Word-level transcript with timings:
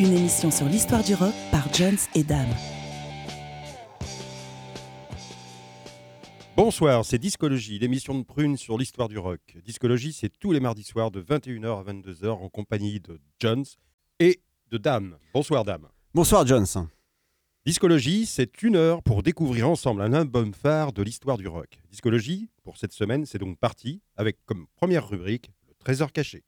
une 0.00 0.12
émission 0.12 0.50
sur 0.52 0.66
l'histoire 0.66 1.02
du 1.02 1.14
rock 1.14 1.34
par 1.50 1.72
Jones 1.74 1.98
et 2.14 2.22
Dame. 2.22 2.46
Bonsoir, 6.56 7.04
c'est 7.04 7.18
Discologie, 7.18 7.80
l'émission 7.80 8.16
de 8.16 8.22
Prune 8.22 8.56
sur 8.56 8.78
l'histoire 8.78 9.08
du 9.08 9.18
rock. 9.18 9.40
Discologie, 9.64 10.12
c'est 10.12 10.28
tous 10.28 10.52
les 10.52 10.60
mardis 10.60 10.84
soirs 10.84 11.10
de 11.10 11.20
21h 11.20 11.80
à 11.80 11.92
22h 11.92 12.28
en 12.28 12.48
compagnie 12.48 13.00
de 13.00 13.18
Jones 13.40 13.64
et 14.20 14.40
de 14.70 14.78
Dame. 14.78 15.18
Bonsoir 15.34 15.64
Dame. 15.64 15.88
Bonsoir 16.14 16.46
Jones. 16.46 16.88
Discologie, 17.66 18.26
c'est 18.26 18.62
une 18.62 18.76
heure 18.76 19.02
pour 19.02 19.24
découvrir 19.24 19.68
ensemble 19.68 20.02
un 20.02 20.12
album 20.12 20.54
phare 20.54 20.92
de 20.92 21.02
l'histoire 21.02 21.38
du 21.38 21.48
rock. 21.48 21.80
Discologie, 21.90 22.48
pour 22.62 22.76
cette 22.76 22.92
semaine, 22.92 23.26
c'est 23.26 23.38
donc 23.38 23.58
parti 23.58 24.00
avec 24.16 24.38
comme 24.46 24.66
première 24.76 25.08
rubrique 25.08 25.50
le 25.66 25.74
trésor 25.74 26.12
caché. 26.12 26.44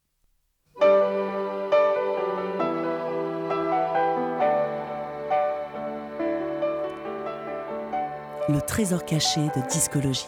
Le 8.49 8.59
trésor 8.59 9.05
caché 9.05 9.41
de 9.55 9.67
discologie. 9.69 10.25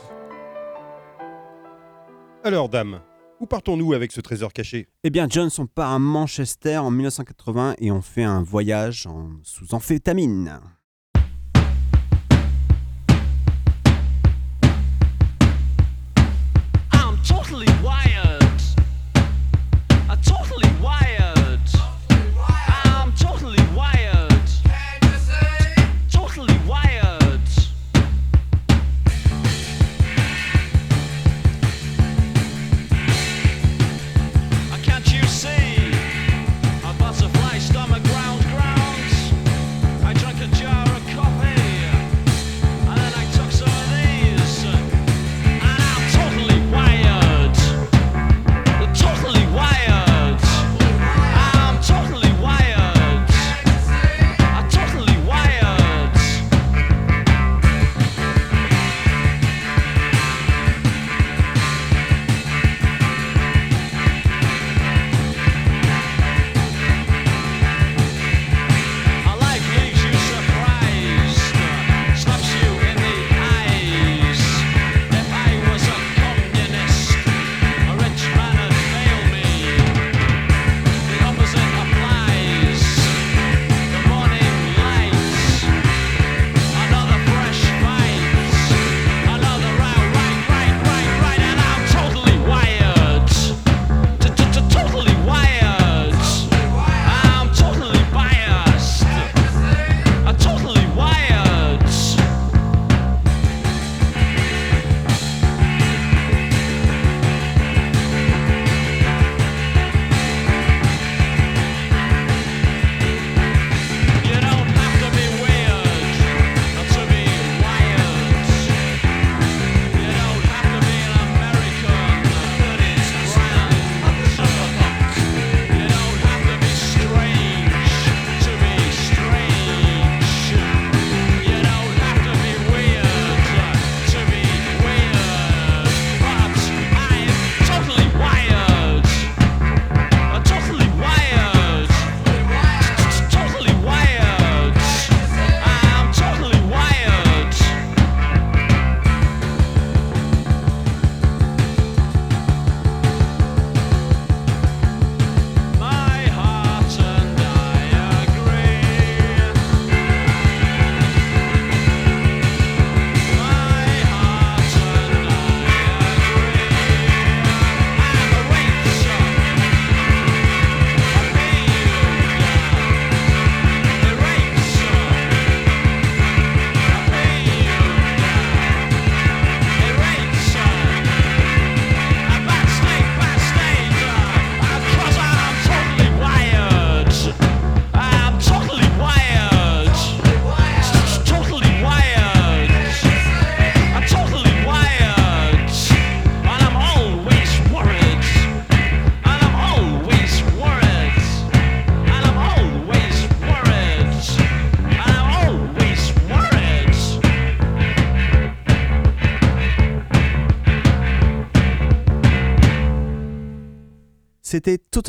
Alors 2.43 2.69
Dame, 2.69 3.01
où 3.39 3.47
partons-nous 3.47 3.93
avec 3.93 4.11
ce 4.11 4.21
trésor 4.21 4.53
caché? 4.53 4.87
Eh 5.03 5.09
bien 5.09 5.27
Jones, 5.27 5.49
on 5.57 5.65
part 5.65 5.91
à 5.91 5.97
Manchester 5.97 6.77
en 6.77 6.91
1980 6.91 7.75
et 7.79 7.91
on 7.91 8.03
fait 8.03 8.23
un 8.23 8.43
voyage 8.43 9.07
en... 9.07 9.31
sous 9.41 9.73
amphétamine. 9.73 10.59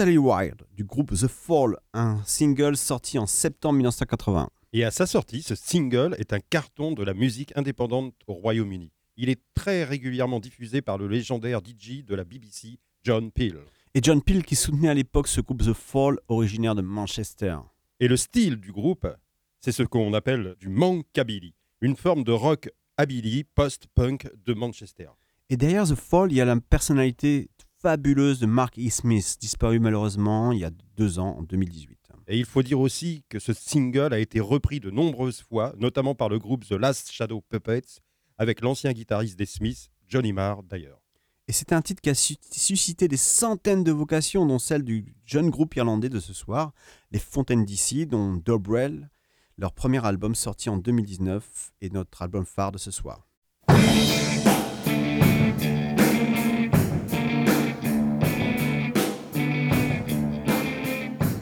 Totally 0.04 0.18
Wired 0.18 0.66
du 0.76 0.84
groupe 0.84 1.14
The 1.14 1.28
Fall, 1.28 1.78
un 1.94 2.20
single 2.26 2.76
sorti 2.76 3.18
en 3.18 3.26
septembre 3.26 3.76
1980. 3.76 4.50
Et 4.74 4.84
à 4.84 4.90
sa 4.90 5.06
sortie, 5.06 5.40
ce 5.40 5.54
single 5.54 6.14
est 6.18 6.34
un 6.34 6.40
carton 6.40 6.92
de 6.92 7.02
la 7.02 7.14
musique 7.14 7.56
indépendante 7.56 8.14
au 8.26 8.34
Royaume-Uni. 8.34 8.92
Il 9.16 9.30
est 9.30 9.40
très 9.54 9.82
régulièrement 9.82 10.40
diffusé 10.40 10.82
par 10.82 10.98
le 10.98 11.08
légendaire 11.08 11.60
DJ 11.64 12.04
de 12.04 12.14
la 12.14 12.24
BBC, 12.24 12.80
John 13.02 13.30
Peel. 13.30 13.56
Et 13.94 14.00
John 14.02 14.20
Peel 14.20 14.44
qui 14.44 14.56
soutenait 14.56 14.90
à 14.90 14.94
l'époque 14.94 15.26
ce 15.26 15.40
groupe 15.40 15.62
The 15.62 15.72
Fall 15.72 16.18
originaire 16.28 16.74
de 16.74 16.82
Manchester. 16.82 17.56
Et 17.98 18.06
le 18.06 18.18
style 18.18 18.56
du 18.56 18.72
groupe, 18.72 19.06
c'est 19.62 19.72
ce 19.72 19.84
qu'on 19.84 20.12
appelle 20.12 20.54
du 20.60 20.68
mankabilly, 20.68 21.54
une 21.80 21.96
forme 21.96 22.24
de 22.24 22.32
rock 22.32 22.68
abilly 22.98 23.44
post-punk 23.44 24.28
de 24.44 24.52
Manchester. 24.52 25.08
Et 25.48 25.56
derrière 25.56 25.88
The 25.88 25.94
Fall, 25.94 26.30
il 26.30 26.36
y 26.36 26.40
a 26.42 26.44
la 26.44 26.60
personnalité 26.60 27.48
fabuleuse 27.84 28.38
de 28.40 28.46
Mark 28.46 28.78
E. 28.78 28.88
Smith, 28.88 29.36
disparu 29.38 29.78
malheureusement 29.78 30.52
il 30.52 30.60
y 30.60 30.64
a 30.64 30.70
deux 30.96 31.18
ans, 31.18 31.36
en 31.38 31.42
2018. 31.42 31.98
Et 32.28 32.38
il 32.38 32.46
faut 32.46 32.62
dire 32.62 32.80
aussi 32.80 33.24
que 33.28 33.38
ce 33.38 33.52
single 33.52 34.14
a 34.14 34.18
été 34.18 34.40
repris 34.40 34.80
de 34.80 34.90
nombreuses 34.90 35.42
fois, 35.42 35.74
notamment 35.78 36.14
par 36.14 36.30
le 36.30 36.38
groupe 36.38 36.64
The 36.66 36.70
Last 36.72 37.12
Shadow 37.12 37.42
Puppets, 37.42 38.00
avec 38.38 38.62
l'ancien 38.62 38.94
guitariste 38.94 39.38
des 39.38 39.44
Smiths, 39.44 39.90
Johnny 40.08 40.32
Marr 40.32 40.62
d'ailleurs. 40.62 41.02
Et 41.46 41.52
c'est 41.52 41.74
un 41.74 41.82
titre 41.82 42.00
qui 42.00 42.08
a 42.08 42.14
su- 42.14 42.36
suscité 42.50 43.06
des 43.06 43.18
centaines 43.18 43.84
de 43.84 43.92
vocations, 43.92 44.46
dont 44.46 44.58
celle 44.58 44.82
du 44.82 45.14
jeune 45.26 45.50
groupe 45.50 45.76
irlandais 45.76 46.08
de 46.08 46.20
ce 46.20 46.32
soir, 46.32 46.72
les 47.10 47.18
Fontaines 47.18 47.66
d'ici, 47.66 48.06
dont 48.06 48.32
Dobrel, 48.32 49.10
leur 49.58 49.74
premier 49.74 50.02
album 50.06 50.34
sorti 50.34 50.70
en 50.70 50.78
2019 50.78 51.72
et 51.82 51.90
notre 51.90 52.22
album 52.22 52.46
phare 52.46 52.72
de 52.72 52.78
ce 52.78 52.90
soir. 52.90 53.28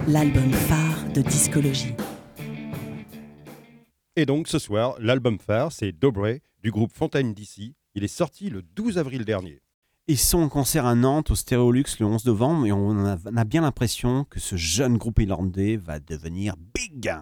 L'album 0.09 0.51
phare 0.51 1.13
de 1.15 1.23
discologie. 1.23 1.95
Et 4.17 4.27
donc 4.27 4.49
ce 4.49 4.59
soir, 4.59 4.97
l'album 4.99 5.39
phare, 5.39 5.71
c'est 5.71 5.93
Dobre 5.93 6.39
du 6.61 6.73
groupe 6.73 6.93
Fontaine 6.93 7.33
d'ici. 7.33 7.77
Il 7.95 8.03
est 8.03 8.09
sorti 8.09 8.51
le 8.51 8.63
12 8.63 8.99
avril 8.99 9.25
dernier. 9.25 9.63
Ils 10.09 10.19
sont 10.19 10.41
en 10.41 10.49
concert 10.49 10.87
à 10.87 10.97
Nantes 10.97 11.31
au 11.31 11.37
Stéréolux 11.37 11.85
le 12.01 12.07
11 12.07 12.25
novembre 12.27 12.67
et 12.67 12.73
on 12.73 13.07
a, 13.07 13.17
on 13.27 13.37
a 13.37 13.45
bien 13.45 13.61
l'impression 13.63 14.25
que 14.25 14.41
ce 14.41 14.57
jeune 14.57 14.99
groupe 14.99 15.21
irlandais 15.21 15.77
va 15.77 16.01
devenir 16.01 16.57
big. 16.75 17.15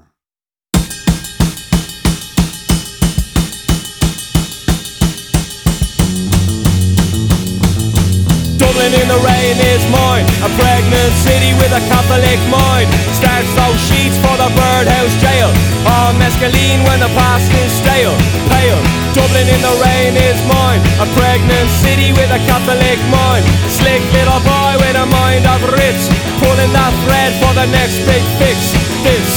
Dublin 8.80 8.96
in 8.96 9.12
the 9.12 9.20
rain 9.20 9.60
is 9.76 9.84
mine, 9.92 10.24
a 10.40 10.48
pregnant 10.56 11.12
city 11.20 11.52
with 11.60 11.68
a 11.68 11.84
Catholic 11.92 12.40
mind. 12.48 12.88
Starts 13.12 13.52
those 13.52 13.76
sheets 13.76 14.16
for 14.24 14.32
the 14.40 14.48
birdhouse 14.56 15.12
jail. 15.20 15.52
All 15.84 16.16
mescaline 16.16 16.80
when 16.88 16.96
the 16.96 17.12
past 17.12 17.52
is 17.60 17.68
stale. 17.76 18.16
Pale. 18.48 18.80
Dublin 19.12 19.52
in 19.52 19.60
the 19.60 19.76
rain 19.84 20.16
is 20.16 20.40
mine, 20.48 20.80
a 20.96 21.04
pregnant 21.12 21.68
city 21.68 22.16
with 22.16 22.32
a 22.32 22.40
Catholic 22.48 22.96
mind. 23.12 23.44
Slick 23.68 24.00
little 24.16 24.40
boy 24.48 24.72
with 24.80 24.96
a 24.96 25.04
mind 25.12 25.44
of 25.44 25.60
Ritz, 25.76 26.08
pulling 26.40 26.72
that 26.72 26.96
thread 27.04 27.36
for 27.36 27.52
the 27.52 27.68
next 27.68 28.00
big 28.08 28.24
fix. 28.40 28.72
This. 29.04 29.28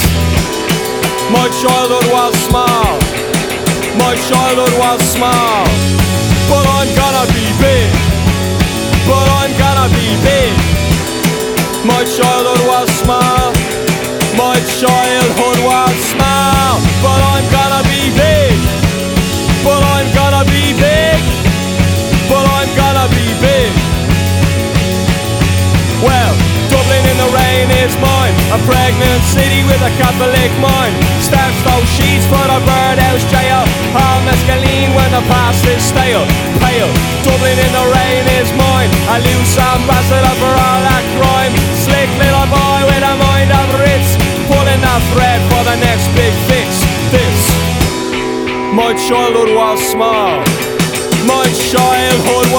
My 1.36 1.52
childhood 1.60 2.08
was 2.16 2.32
small. 2.48 2.96
My 4.00 4.16
childhood 4.24 4.72
was 4.80 5.04
small. 5.04 5.68
But 6.48 6.64
I'm 6.64 6.88
gonna 6.96 7.28
be 7.36 7.44
big 7.60 8.13
but 9.08 9.28
I'm 9.40 9.52
gonna 9.58 9.88
be 9.94 10.08
big. 10.24 10.54
My 11.86 12.04
childhood 12.16 12.64
was 12.68 12.88
small, 13.02 13.52
my 14.38 14.56
childhood 14.80 15.60
was 15.68 15.94
small, 16.12 16.80
but 17.04 17.20
I'm 17.34 17.43
a 28.54 28.58
pregnant 28.70 29.22
city 29.34 29.66
with 29.66 29.82
a 29.82 29.90
Catholic 29.98 30.52
mind. 30.62 30.94
Starts 31.26 31.58
those 31.66 31.90
sheets 31.98 32.26
for 32.30 32.44
the 32.46 32.60
birdhouse 32.62 33.26
jail, 33.34 33.66
all 33.98 34.20
mescaline 34.30 34.94
when 34.94 35.10
the 35.10 35.24
past 35.26 35.66
is 35.66 35.82
stale. 35.82 36.22
Pale, 36.62 36.94
Dublin 37.26 37.58
in 37.58 37.72
the 37.74 37.86
rain 37.98 38.24
is 38.38 38.50
mine, 38.54 38.92
a 39.10 39.18
loose 39.26 39.58
ambassador 39.58 40.36
for 40.38 40.54
all 40.54 40.82
that 40.86 41.04
crime. 41.18 41.54
Slick 41.82 42.10
little 42.22 42.48
boy 42.54 42.80
with 42.94 43.02
a 43.02 43.16
mind 43.18 43.50
of 43.50 43.68
Ritz, 43.82 44.22
pulling 44.46 44.82
that 44.86 45.02
thread 45.18 45.42
for 45.50 45.62
the 45.66 45.78
next 45.82 46.06
big 46.14 46.34
fix. 46.46 46.70
This, 47.10 47.40
my 48.70 48.94
childhood 49.10 49.50
was 49.58 49.82
small. 49.82 50.46
My 51.26 51.48
childhood 51.72 52.53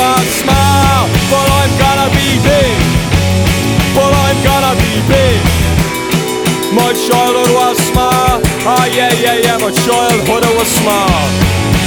My 6.75 6.93
childhood 6.93 7.55
was 7.55 7.79
small, 7.79 8.41
yeah, 8.91 9.13
yeah, 9.23 9.39
yeah, 9.45 9.59
my 9.59 9.71
childhood 9.71 10.45
was 10.59 10.67
small. 10.67 11.23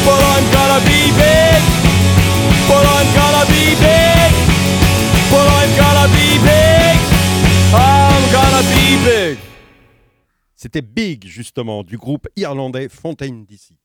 But 0.06 0.22
I'm 0.32 0.46
gonna 0.56 0.80
be 0.88 1.12
big, 1.12 1.62
but 2.70 2.86
I'm 2.96 3.08
gonna 3.20 3.46
be 3.52 3.76
big, 3.84 4.32
but 5.30 5.48
I'm 5.60 5.72
gonna 5.76 6.08
be 6.16 6.40
big, 6.40 6.98
I'm 7.76 8.24
gonna 8.32 8.64
be 8.72 8.86
big. 9.04 9.38
C'était 10.56 10.82
Big, 10.82 11.28
justement, 11.28 11.84
du 11.84 11.98
groupe 11.98 12.28
irlandais 12.36 12.90
Fontaine 12.90 13.46
d'ici. 13.46 13.78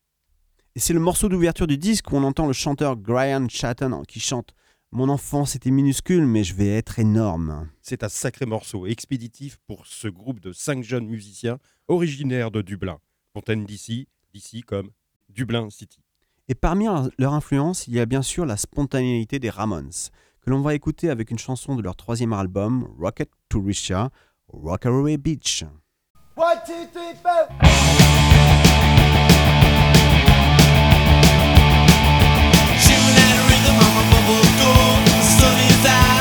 Et 0.74 0.80
c'est 0.80 0.94
le 0.94 1.00
morceau 1.00 1.28
d'ouverture 1.28 1.66
du 1.66 1.76
disque 1.76 2.10
où 2.12 2.16
on 2.16 2.22
entend 2.22 2.46
le 2.46 2.54
chanteur 2.54 2.96
Brian 2.96 3.46
Chatton 3.48 4.04
qui 4.08 4.20
chante 4.20 4.54
Mon 4.94 5.08
enfance 5.08 5.56
était 5.56 5.70
minuscule, 5.70 6.26
mais 6.26 6.44
je 6.44 6.54
vais 6.54 6.68
être 6.68 6.98
énorme. 6.98 7.70
C'est 7.80 8.04
un 8.04 8.10
sacré 8.10 8.44
morceau 8.44 8.84
expéditif 8.84 9.56
pour 9.66 9.86
ce 9.86 10.06
groupe 10.06 10.38
de 10.38 10.52
cinq 10.52 10.84
jeunes 10.84 11.06
musiciens 11.06 11.58
originaires 11.88 12.50
de 12.50 12.60
Dublin. 12.60 12.98
Fontaine 13.32 13.64
d'ici, 13.64 14.06
d'ici 14.34 14.60
comme 14.60 14.90
Dublin 15.30 15.70
City. 15.70 16.00
Et 16.48 16.54
parmi 16.54 16.88
leur 17.18 17.32
influence, 17.32 17.86
il 17.88 17.94
y 17.94 18.00
a 18.00 18.04
bien 18.04 18.20
sûr 18.20 18.44
la 18.44 18.58
spontanéité 18.58 19.38
des 19.38 19.48
Ramones, 19.48 20.10
que 20.42 20.50
l'on 20.50 20.60
va 20.60 20.74
écouter 20.74 21.08
avec 21.08 21.30
une 21.30 21.38
chanson 21.38 21.74
de 21.74 21.80
leur 21.80 21.96
troisième 21.96 22.34
album, 22.34 22.86
Rocket 23.00 23.30
to 23.48 23.62
Russia, 23.62 24.10
Rockaway 24.48 25.16
Beach. 25.16 25.64
Rhythm 33.62 33.76
on 33.76 33.94
my 33.94 34.02
bubble 34.10 34.42
door. 34.58 36.11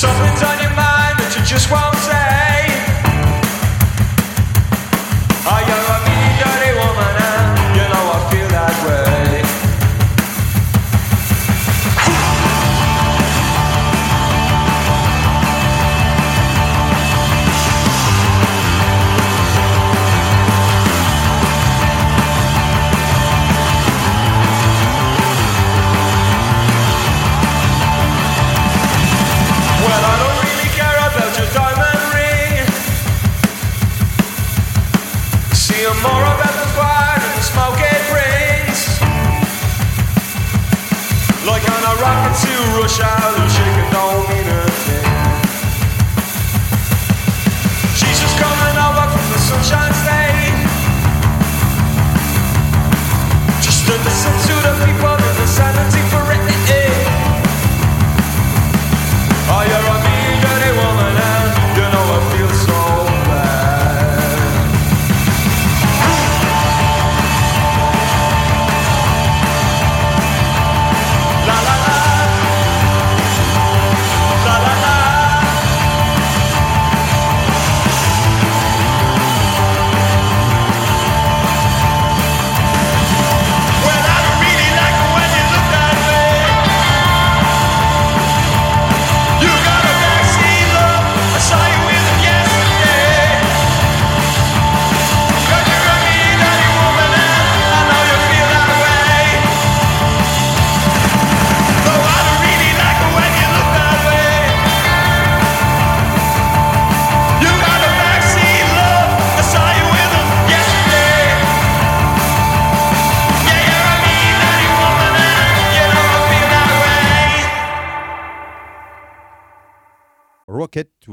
Something's 0.00 0.42
on 0.42 0.58
your 0.62 0.70
mind 0.70 0.79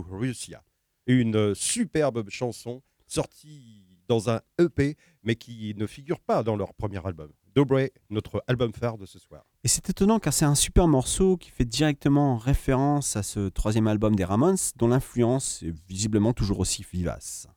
to 0.03 0.15
Russia. 0.15 0.63
Une 1.07 1.55
superbe 1.55 2.29
chanson 2.29 2.81
sortie 3.07 3.83
dans 4.07 4.29
un 4.29 4.41
EP, 4.59 4.95
mais 5.23 5.35
qui 5.35 5.73
ne 5.75 5.85
figure 5.85 6.19
pas 6.19 6.43
dans 6.43 6.55
leur 6.55 6.73
premier 6.73 7.05
album. 7.05 7.31
Dobre, 7.55 7.89
notre 8.09 8.43
album 8.47 8.71
phare 8.73 8.97
de 8.97 9.05
ce 9.05 9.19
soir. 9.19 9.45
Et 9.63 9.67
c'est 9.67 9.89
étonnant 9.89 10.19
car 10.19 10.31
c'est 10.31 10.45
un 10.45 10.55
super 10.55 10.87
morceau 10.87 11.37
qui 11.37 11.49
fait 11.49 11.65
directement 11.65 12.37
référence 12.37 13.15
à 13.15 13.23
ce 13.23 13.49
troisième 13.49 13.87
album 13.87 14.15
des 14.15 14.25
Ramones, 14.25 14.57
dont 14.75 14.87
l'influence 14.87 15.63
est 15.63 15.73
visiblement 15.87 16.33
toujours 16.33 16.59
aussi 16.59 16.85
vivace. 16.91 17.47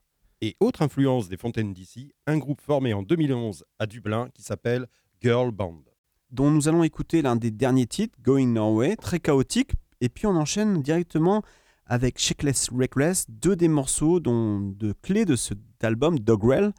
Et 0.41 0.55
autre 0.59 0.81
influence 0.81 1.29
des 1.29 1.37
Fontaines 1.37 1.71
d'ici, 1.71 2.11
un 2.25 2.39
groupe 2.39 2.61
formé 2.61 2.93
en 2.93 3.03
2011 3.03 3.63
à 3.77 3.85
Dublin 3.85 4.29
qui 4.33 4.41
s'appelle 4.41 4.87
Girl 5.21 5.51
Band. 5.51 5.83
dont 6.31 6.49
nous 6.49 6.69
allons 6.69 6.83
écouter 6.83 7.21
l'un 7.21 7.35
des 7.35 7.51
derniers 7.51 7.85
titres, 7.85 8.17
Going 8.21 8.47
Norway, 8.47 8.95
très 8.95 9.19
chaotique, 9.19 9.73
et 9.99 10.09
puis 10.09 10.25
on 10.25 10.35
enchaîne 10.35 10.81
directement 10.81 11.43
avec 11.91 12.17
Checkless 12.17 12.69
Reckless, 12.73 13.25
deux 13.29 13.57
des 13.57 13.67
morceaux 13.67 14.21
dont, 14.21 14.61
de 14.61 14.93
clés 15.01 15.25
de 15.25 15.35
cet 15.35 15.57
album, 15.81 16.17
Dogrel, 16.19 16.71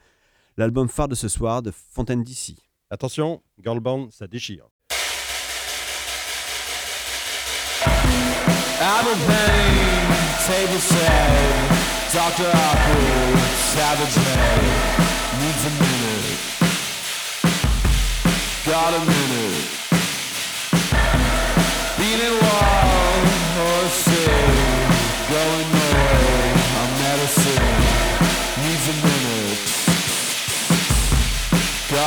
l'album 0.56 0.88
phare 0.88 1.06
de 1.06 1.14
ce 1.14 1.28
soir 1.28 1.60
de 1.60 1.70
Fontaine 1.70 2.24
d'ici. 2.24 2.56
Attention, 2.88 3.42
Girl 3.62 3.78
Band, 3.78 4.08
ça 4.10 4.26
déchire. 4.26 4.64
Albert 8.80 9.20
Payne, 9.26 10.16
table 10.46 10.80
said, 10.80 11.68
Dr. 12.10 12.48
Apple, 12.48 13.38
Savage 13.74 14.16
Head, 14.16 14.62
needs 15.40 15.66
a 15.66 15.72
minute. 15.76 16.40
Got 18.64 18.94
a 18.94 19.00
minute. 19.04 19.68
Beating 21.98 22.40
wall 22.40 22.91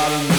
Got 0.06 0.35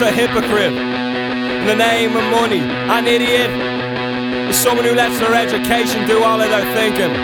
a 0.00 0.10
hypocrite 0.10 0.72
in 0.72 1.66
the 1.66 1.76
name 1.76 2.16
of 2.16 2.24
money. 2.30 2.58
An 2.90 3.06
idiot 3.06 3.50
is 4.50 4.56
someone 4.56 4.84
who 4.84 4.94
lets 4.94 5.18
their 5.20 5.34
education 5.34 6.08
do 6.08 6.22
all 6.24 6.40
of 6.40 6.48
their 6.50 6.66
thinking. 6.74 7.14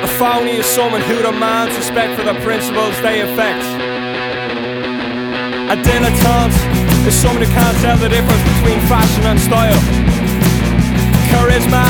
A 0.00 0.08
phony 0.16 0.56
is 0.56 0.64
someone 0.64 1.02
who 1.02 1.20
demands 1.20 1.76
respect 1.76 2.18
for 2.18 2.24
the 2.24 2.32
principles 2.40 2.94
they 3.02 3.20
affect. 3.20 3.60
A 5.68 5.76
dilettante 5.76 6.56
is 7.06 7.14
someone 7.14 7.44
who 7.44 7.52
can't 7.52 7.76
tell 7.84 7.98
the 7.98 8.08
difference 8.08 8.42
between 8.56 8.80
fashion 8.88 9.24
and 9.28 9.38
style. 9.38 9.80
Charisma 11.28 11.84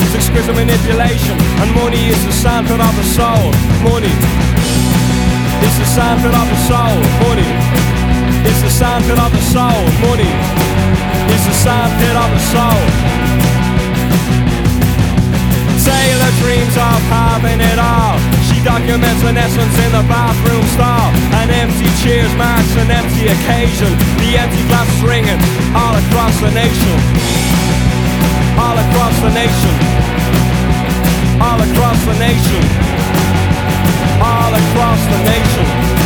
is 0.00 0.14
exquisite 0.14 0.54
manipulation, 0.54 1.36
and 1.60 1.68
money 1.74 2.08
is 2.08 2.24
the 2.24 2.32
sandpit 2.32 2.80
of 2.80 2.94
the 2.96 3.04
soul. 3.04 3.52
Money 3.84 4.14
is 5.60 5.74
the 5.76 5.88
sandpit 5.92 6.32
of 6.32 6.46
the 6.48 6.60
soul. 6.64 6.96
Money 7.28 7.71
is 8.46 8.58
the 8.62 8.70
sandpit 8.70 9.18
of 9.18 9.30
the 9.30 9.44
soul. 9.54 9.82
Money 10.02 10.32
is 11.34 11.42
the 11.46 11.56
sandpit 11.64 12.16
of 12.16 12.28
the 12.30 12.42
soul. 12.52 12.82
Taylor 15.82 16.32
dreams 16.42 16.76
of 16.78 17.00
having 17.10 17.60
it 17.60 17.78
all. 17.78 18.18
She 18.46 18.62
documents 18.62 19.22
an 19.26 19.36
essence 19.36 19.76
in 19.84 19.90
the 19.90 20.04
bathroom 20.06 20.62
stall. 20.74 21.10
An 21.42 21.50
empty 21.50 21.90
cheers 22.02 22.32
marks 22.34 22.74
an 22.78 22.90
empty 22.90 23.26
occasion. 23.30 23.90
The 24.22 24.38
empty 24.38 24.62
glass 24.70 24.90
ringing 25.02 25.40
all 25.74 25.94
across 25.94 26.34
the 26.40 26.50
nation. 26.50 26.96
All 28.58 28.78
across 28.78 29.16
the 29.22 29.32
nation. 29.34 29.74
All 31.42 31.58
across 31.58 31.98
the 32.06 32.16
nation. 32.18 32.62
All 34.22 34.52
across 34.54 35.00
the 35.10 35.18
nation. 35.26 36.01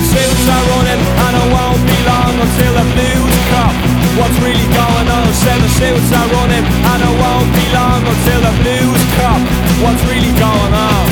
The 0.00 0.06
suits 0.16 0.48
are 0.48 0.64
running 0.72 0.96
and 0.96 1.34
it 1.36 1.48
won't 1.52 1.82
be 1.84 1.98
long 2.08 2.32
until 2.40 2.72
the 2.72 2.86
blues 2.96 3.36
cop. 3.52 3.74
What's 4.16 4.38
really 4.40 4.68
going 4.72 5.08
on? 5.12 5.28
Said 5.36 5.60
the 5.60 5.68
suits 5.76 6.10
are 6.16 6.28
running 6.32 6.64
and 6.64 7.00
it 7.04 7.14
won't 7.20 7.50
be 7.52 7.64
long 7.76 8.00
until 8.08 8.40
the 8.40 8.54
blues 8.64 9.02
cop. 9.20 9.40
What's 9.84 10.02
really 10.08 10.32
going 10.40 10.72
on? 10.72 11.04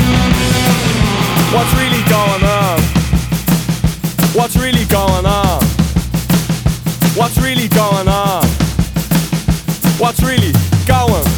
What's 1.53 1.73
really 1.77 2.03
going 2.09 2.43
on? 2.43 2.77
What's 4.33 4.57
really 4.57 4.85
going 4.89 5.25
on? 5.25 5.61
What's 7.13 7.37
really 7.37 7.69
going 7.69 8.07
on? 8.07 8.45
What's 10.01 10.21
really 10.23 10.53
going? 10.89 11.29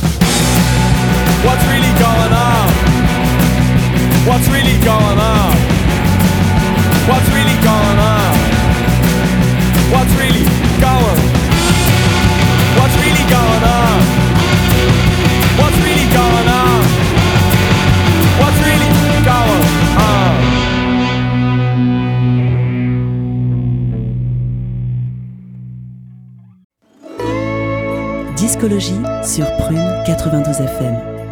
What's 1.44 1.66
really 1.68 1.94
going 2.00 2.32
on? 2.32 2.68
What's 4.24 4.48
really 4.48 4.78
going 4.86 5.20
on? 5.20 5.71
Discologie 28.62 29.02
sur 29.24 29.46
Prune 29.58 29.82
92 30.06 30.62
FM. 30.62 31.31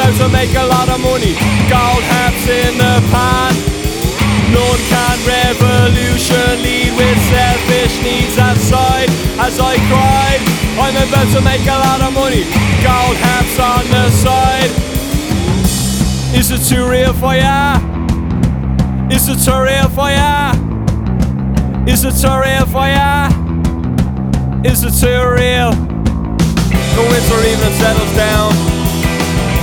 About 0.00 0.16
to 0.16 0.28
make 0.32 0.54
a 0.54 0.64
lot 0.64 0.88
of 0.88 0.98
money, 1.02 1.36
gold 1.68 2.02
hats 2.08 2.48
in 2.48 2.72
the 2.80 3.04
pan. 3.12 3.52
No 4.48 4.64
one 4.64 4.80
can 4.88 5.18
revolution 5.28 6.62
lead 6.64 6.96
with 6.96 7.18
selfish 7.28 8.00
needs 8.00 8.32
aside 8.32 9.10
as 9.36 9.60
I 9.60 9.76
cried. 9.92 10.40
I'm 10.80 10.96
about 10.96 11.28
to 11.36 11.40
make 11.44 11.66
a 11.68 11.76
lot 11.76 12.00
of 12.00 12.14
money, 12.14 12.48
gold 12.80 13.16
hats 13.20 13.60
on 13.60 13.84
the 13.92 14.08
side. 14.24 14.72
Is 16.32 16.50
it 16.50 16.64
too 16.64 16.88
real 16.88 17.12
for 17.12 17.34
ya? 17.36 17.76
Is 19.12 19.28
it 19.28 19.44
too 19.44 19.60
real 19.60 19.88
for 19.90 20.08
ya? 20.08 20.56
Is 21.86 22.04
it 22.04 22.16
too 22.16 22.36
real 22.40 22.64
for 22.72 22.88
ya? 22.88 23.28
Is 24.64 24.82
it 24.82 24.96
too 24.96 25.20
real? 25.28 25.72
The 26.96 27.04
winter 27.04 27.40
even 27.52 27.72
settles 27.76 28.16
down. 28.16 28.79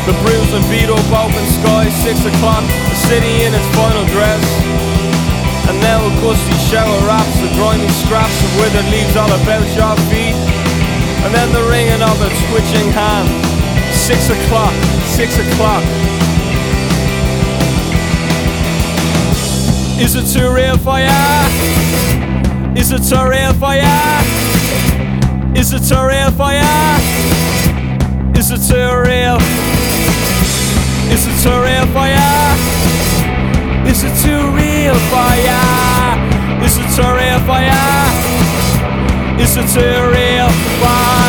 The 0.08 0.16
bruised 0.24 0.56
and 0.56 0.64
beat 0.72 0.88
up 0.88 1.04
open 1.12 1.46
sky, 1.60 1.92
six 1.92 2.24
o'clock, 2.24 2.64
the 2.64 2.96
city 3.12 3.44
in 3.44 3.52
its 3.52 3.68
final 3.76 4.08
dress. 4.08 4.40
And 5.68 5.76
now 5.84 6.00
a 6.00 6.12
gusty 6.24 6.56
shower 6.72 6.96
wraps 7.04 7.36
the 7.44 7.52
grimy 7.60 7.92
scraps 7.92 8.32
of 8.40 8.52
withered 8.56 8.88
leaves 8.88 9.18
all 9.20 9.28
about 9.28 9.68
your 9.76 9.96
feet. 10.08 10.32
And 11.28 11.36
then 11.36 11.52
the 11.52 11.60
ringing 11.68 12.00
of 12.00 12.16
a 12.24 12.32
twitching 12.48 12.88
hand. 12.96 13.28
Six 13.92 14.32
o'clock, 14.32 14.72
six 15.12 15.36
o'clock. 15.44 15.84
Is 20.00 20.16
it 20.16 20.32
too 20.32 20.48
real 20.56 20.78
for 20.78 21.04
ya? 21.04 21.12
Is 22.80 22.94
it 22.96 23.04
too 23.04 23.28
real 23.28 23.52
for 23.60 23.76
ya? 23.76 24.24
Is 25.54 25.74
it 25.74 25.84
too 25.84 26.00
real 26.00 26.32
for 26.32 26.56
ya? 26.56 26.98
Is 28.40 28.52
it 28.52 28.64
too 28.72 28.88
real? 29.04 29.67
Is 31.10 31.26
it 31.26 31.38
too 31.44 31.58
real 31.62 31.86
for 31.96 32.08
ya? 32.08 32.30
Is 33.88 34.04
it 34.04 34.16
too 34.24 34.42
real 34.52 34.96
for 35.12 35.32
ya? 35.48 35.62
Is 36.66 36.78
it 36.78 36.90
too 36.96 37.10
real 37.20 37.40
for 37.48 37.62
ya? 37.64 37.84
Is 39.40 39.56
it 39.56 39.68
too 39.74 39.98
real 40.12 40.50
for 40.82 40.86
ya? 40.86 41.27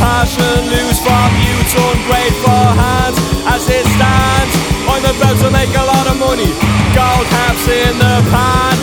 Passion 0.00 0.64
loose 0.72 0.98
from 1.04 1.28
youth's 1.44 1.76
ungrateful 1.76 2.64
hands 2.72 3.20
as 3.52 3.68
it 3.68 3.84
stands. 3.94 4.52
I'm 4.88 5.04
about 5.04 5.36
to 5.44 5.48
make 5.52 5.70
a 5.76 5.84
lot 5.84 6.08
of 6.08 6.16
money, 6.16 6.50
gold 6.96 7.26
caps 7.28 7.68
in 7.68 7.92
the 8.00 8.16
pan. 8.32 8.76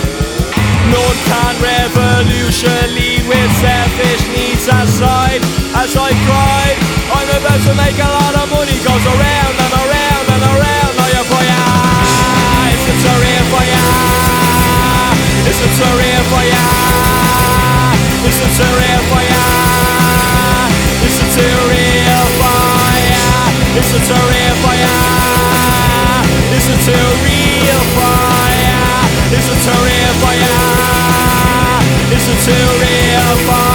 None 0.94 1.20
can 1.28 1.54
revolution 1.60 2.96
lead 2.96 3.26
with 3.28 3.52
selfish 3.60 4.24
needs 4.32 4.70
aside. 4.70 5.42
As 5.76 5.92
I 5.98 6.14
cried, 6.24 6.78
I'm 7.12 7.30
about 7.34 7.62
to 7.66 7.74
make 7.76 7.98
a 7.98 8.12
lot 8.22 8.34
of 8.38 8.48
money. 8.54 8.78
Goes 8.86 9.06
around 9.10 9.56
and 9.58 9.74
around 9.84 10.26
and 10.32 10.44
around. 10.54 10.92
Now 10.96 11.10
you 11.12 11.24
for 11.28 11.44
ya. 11.44 11.64
It's 12.72 12.88
a 12.88 12.96
career 13.04 13.42
for 13.52 13.66
ya. 13.74 13.86
It's 15.50 15.62
a 15.66 15.70
career 15.82 16.22
for 16.32 16.44
ya. 16.54 16.66
It's 18.24 18.40
a 18.40 18.50
career 18.56 19.00
for 19.12 19.24
ya. 19.28 19.97
Listen 23.88 24.02
to 24.02 24.14
real 24.14 24.56
fire. 24.64 26.24
Listen 26.52 26.78
to 26.78 26.92
real 27.24 27.84
fire. 27.96 28.84
Listen 29.32 29.56
to 29.64 29.72
real 29.88 30.14
fire. 30.20 30.60
Listen 32.10 32.36
to 32.36 32.56
real 32.82 33.38
fire. 33.48 33.67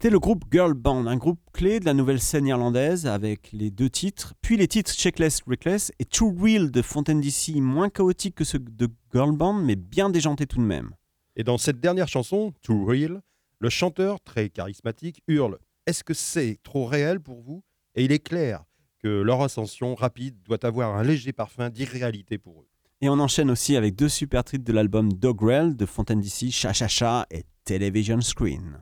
C'était 0.00 0.12
le 0.12 0.18
groupe 0.18 0.46
Girl 0.50 0.72
Band, 0.72 1.04
un 1.04 1.18
groupe 1.18 1.42
clé 1.52 1.78
de 1.78 1.84
la 1.84 1.92
nouvelle 1.92 2.22
scène 2.22 2.46
irlandaise 2.46 3.06
avec 3.06 3.52
les 3.52 3.70
deux 3.70 3.90
titres, 3.90 4.32
puis 4.40 4.56
les 4.56 4.66
titres 4.66 4.94
Checkless 4.94 5.42
Reckless 5.46 5.92
et 5.98 6.06
Too 6.06 6.34
Real 6.40 6.70
de 6.70 6.80
Fontaine 6.80 7.20
DC, 7.20 7.56
moins 7.56 7.90
chaotiques 7.90 8.36
que 8.36 8.44
ceux 8.44 8.60
de 8.60 8.88
Girl 9.12 9.36
Band, 9.36 9.52
mais 9.52 9.76
bien 9.76 10.08
déjantés 10.08 10.46
tout 10.46 10.56
de 10.56 10.64
même. 10.64 10.94
Et 11.36 11.44
dans 11.44 11.58
cette 11.58 11.80
dernière 11.80 12.08
chanson, 12.08 12.54
Too 12.62 12.86
Real, 12.86 13.20
le 13.58 13.68
chanteur, 13.68 14.22
très 14.22 14.48
charismatique, 14.48 15.22
hurle 15.28 15.58
Est-ce 15.86 16.02
que 16.02 16.14
c'est 16.14 16.56
trop 16.62 16.86
réel 16.86 17.20
pour 17.20 17.42
vous? 17.42 17.62
Et 17.94 18.02
il 18.02 18.10
est 18.10 18.26
clair 18.26 18.64
que 19.00 19.20
leur 19.20 19.42
ascension 19.42 19.94
rapide 19.94 20.40
doit 20.44 20.64
avoir 20.64 20.96
un 20.96 21.02
léger 21.02 21.34
parfum 21.34 21.68
d'irréalité 21.68 22.38
pour 22.38 22.62
eux. 22.62 22.68
Et 23.02 23.10
on 23.10 23.18
enchaîne 23.20 23.50
aussi 23.50 23.76
avec 23.76 23.96
deux 23.96 24.08
super 24.08 24.44
titres 24.44 24.64
de 24.64 24.72
l'album 24.72 25.12
Dogrel 25.12 25.76
de 25.76 25.84
Fontaine 25.84 26.22
DC, 26.22 26.50
Cha 26.50 26.72
Cha 26.72 26.88
Cha 26.88 27.26
et 27.30 27.44
Television 27.66 28.22
Screen. 28.22 28.80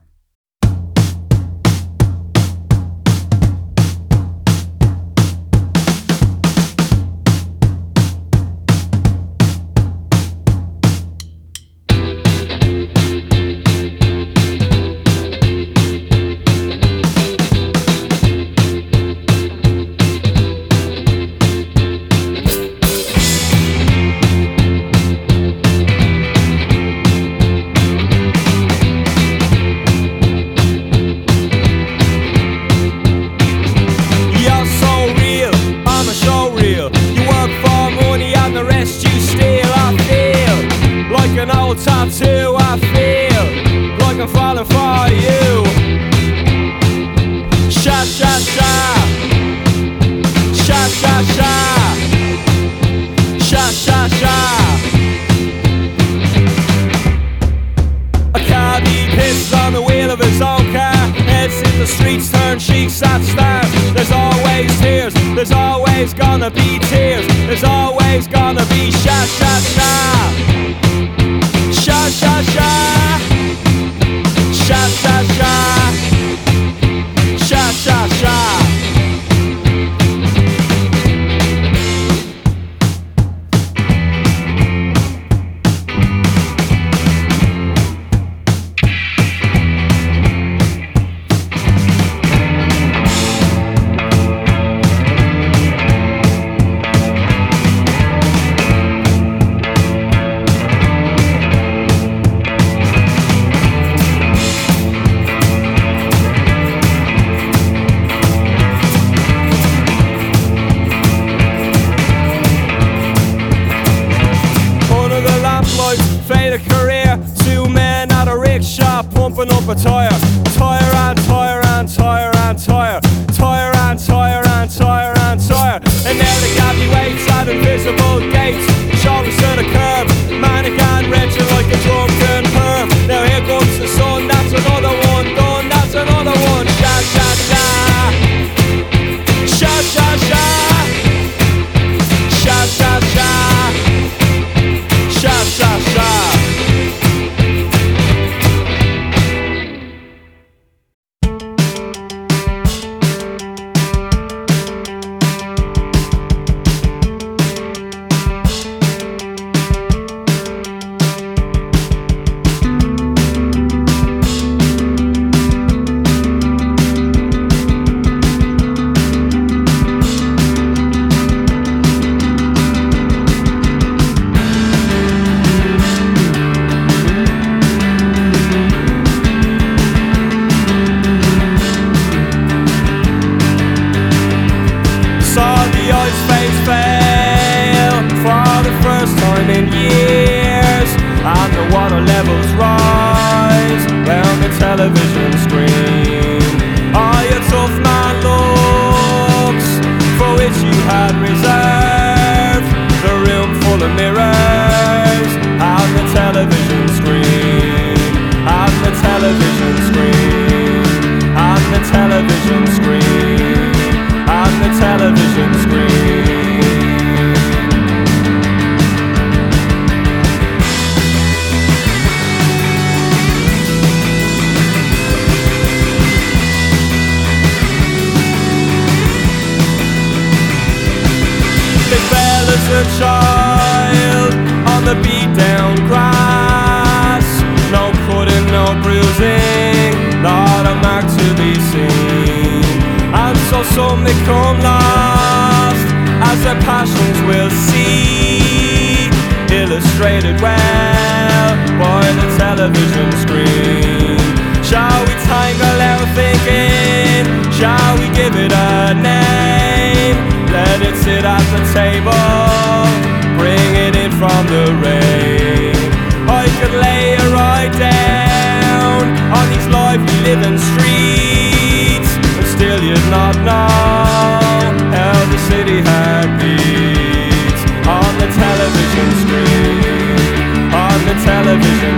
Cabbie 58.78 59.10
pisses 59.16 59.52
on 59.66 59.72
the 59.72 59.82
wheel 59.82 60.08
of 60.08 60.20
his 60.20 60.40
own 60.40 60.72
car. 60.72 60.94
Heads 61.26 61.56
in 61.68 61.80
the 61.80 61.86
streets, 61.86 62.30
turn 62.30 62.60
cheeks 62.60 63.02
at 63.02 63.22
stars. 63.22 63.66
There's 63.92 64.12
always 64.12 64.70
tears, 64.80 65.14
there's 65.34 65.50
always 65.50 66.14
gonna 66.14 66.50
be 66.50 66.78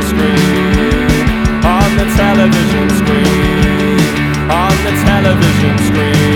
screen, 0.03 1.65
on 1.65 1.91
the 1.97 2.07
television 2.17 2.87
screen, 3.01 3.99
on 4.51 4.75
the 4.85 4.93
television 5.05 5.79
screen. 5.87 6.30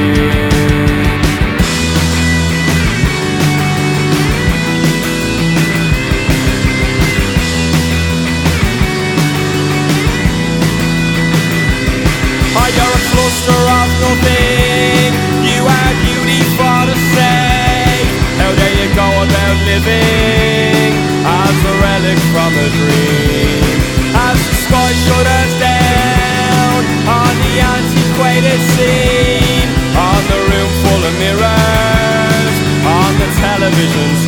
Television 33.70 34.24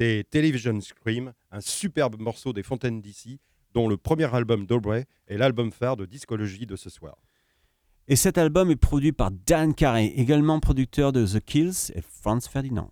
C'était 0.00 0.24
Television 0.24 0.80
Scream, 0.80 1.34
un 1.50 1.60
superbe 1.60 2.18
morceau 2.18 2.54
des 2.54 2.62
Fontaines 2.62 3.02
d'ici, 3.02 3.38
dont 3.74 3.86
le 3.86 3.98
premier 3.98 4.34
album 4.34 4.64
d'Aubrey 4.64 5.04
est 5.26 5.36
l'album 5.36 5.70
phare 5.70 5.98
de 5.98 6.06
discologie 6.06 6.64
de 6.64 6.74
ce 6.74 6.88
soir. 6.88 7.18
Et 8.08 8.16
cet 8.16 8.38
album 8.38 8.70
est 8.70 8.76
produit 8.76 9.12
par 9.12 9.30
Dan 9.30 9.74
Carey, 9.74 10.06
également 10.16 10.58
producteur 10.58 11.12
de 11.12 11.26
The 11.26 11.44
Kills 11.44 11.92
et 11.94 12.00
Franz 12.00 12.48
Ferdinand. 12.48 12.90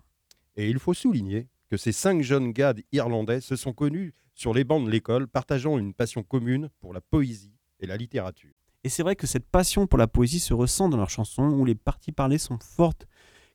Et 0.57 0.69
il 0.69 0.79
faut 0.79 0.93
souligner 0.93 1.49
que 1.71 1.79
ces 1.79 1.93
cinq 1.93 2.21
jeunes 2.21 2.53
gars 2.53 2.75
irlandais 2.93 3.41
se 3.41 3.57
sont 3.57 3.73
connus 3.73 4.13
sur 4.35 4.53
les 4.53 4.65
bancs 4.65 4.85
de 4.85 4.91
l'école, 4.91 5.29
partageant 5.29 5.79
une 5.79 5.95
passion 5.95 6.23
commune 6.23 6.69
pour 6.79 6.93
la 6.93 7.01
poésie 7.01 7.57
et 7.81 7.87
la 7.87 7.97
littérature. 7.97 8.53
Et 8.85 8.91
c'est 8.91 9.03
vrai 9.03 9.17
que 9.17 9.27
cette 9.27 9.49
passion 9.49 9.87
pour 9.87 9.99
la 9.99 10.09
poésie 10.09 10.41
se 10.41 10.53
ressent 10.53 10.91
dans 10.91 10.99
leurs 10.99 11.09
chansons 11.09 11.49
où 11.53 11.65
les 11.65 11.75
parties 11.75 12.13
parlées 12.13 12.37
sont 12.37 12.59
fortes, 12.59 13.07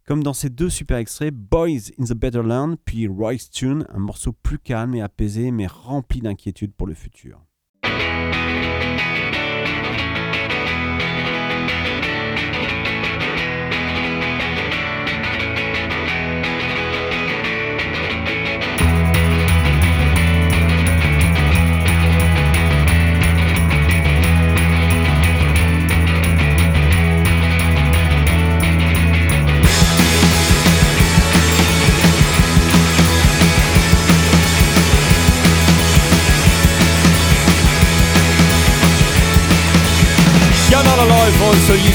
comme 0.05 0.23
dans 0.23 0.33
ces 0.33 0.49
deux 0.49 0.69
super 0.69 0.97
extraits, 0.97 1.33
Boys 1.33 1.91
in 1.99 2.05
the 2.05 2.13
Better 2.13 2.43
Land, 2.43 2.75
puis 2.83 3.07
Roy's 3.07 3.49
Tune, 3.49 3.85
un 3.89 3.99
morceau 3.99 4.33
plus 4.33 4.59
calme 4.59 4.95
et 4.95 5.01
apaisé, 5.01 5.51
mais 5.51 5.67
rempli 5.67 6.21
d'inquiétude 6.21 6.73
pour 6.73 6.87
le 6.87 6.93
futur. 6.93 7.41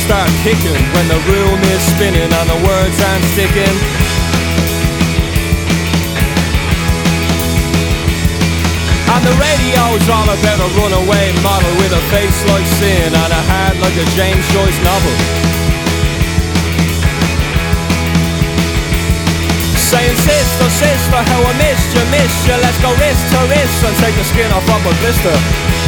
Start 0.09 0.33
kicking 0.41 0.81
when 0.97 1.07
the 1.13 1.21
room 1.29 1.61
is 1.69 1.83
spinning 1.85 2.33
and 2.33 2.49
the 2.49 2.61
words 2.65 2.97
aren't 2.97 3.25
sticking. 3.37 3.77
And 9.13 9.21
the 9.21 9.37
radio's 9.37 10.09
all 10.09 10.25
about 10.33 10.65
a 10.65 10.69
runaway 10.81 11.29
model 11.45 11.73
with 11.77 11.93
a 11.93 12.01
face 12.09 12.41
like 12.49 12.65
sin 12.81 13.13
and 13.13 13.33
a 13.37 13.43
heart 13.53 13.77
like 13.85 13.97
a 14.01 14.07
James 14.17 14.49
Joyce 14.49 14.81
novel. 14.81 15.17
Saying 19.93 20.17
sister, 20.25 20.69
sister, 20.73 21.21
how 21.21 21.41
I 21.45 21.53
missed 21.61 21.93
you, 21.93 22.05
missed 22.09 22.49
you 22.49 22.57
Let's 22.65 22.81
go 22.81 22.97
wrist 22.97 23.25
to 23.29 23.41
wrist 23.53 23.85
and 23.85 23.97
take 24.01 24.17
the 24.17 24.25
skin 24.25 24.49
off 24.57 24.65
of 24.73 24.81
a 24.89 24.95
blister 25.05 25.88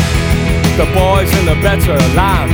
the 0.77 0.87
boys 0.95 1.27
in 1.35 1.45
the 1.45 1.57
better 1.59 1.97
land. 2.15 2.51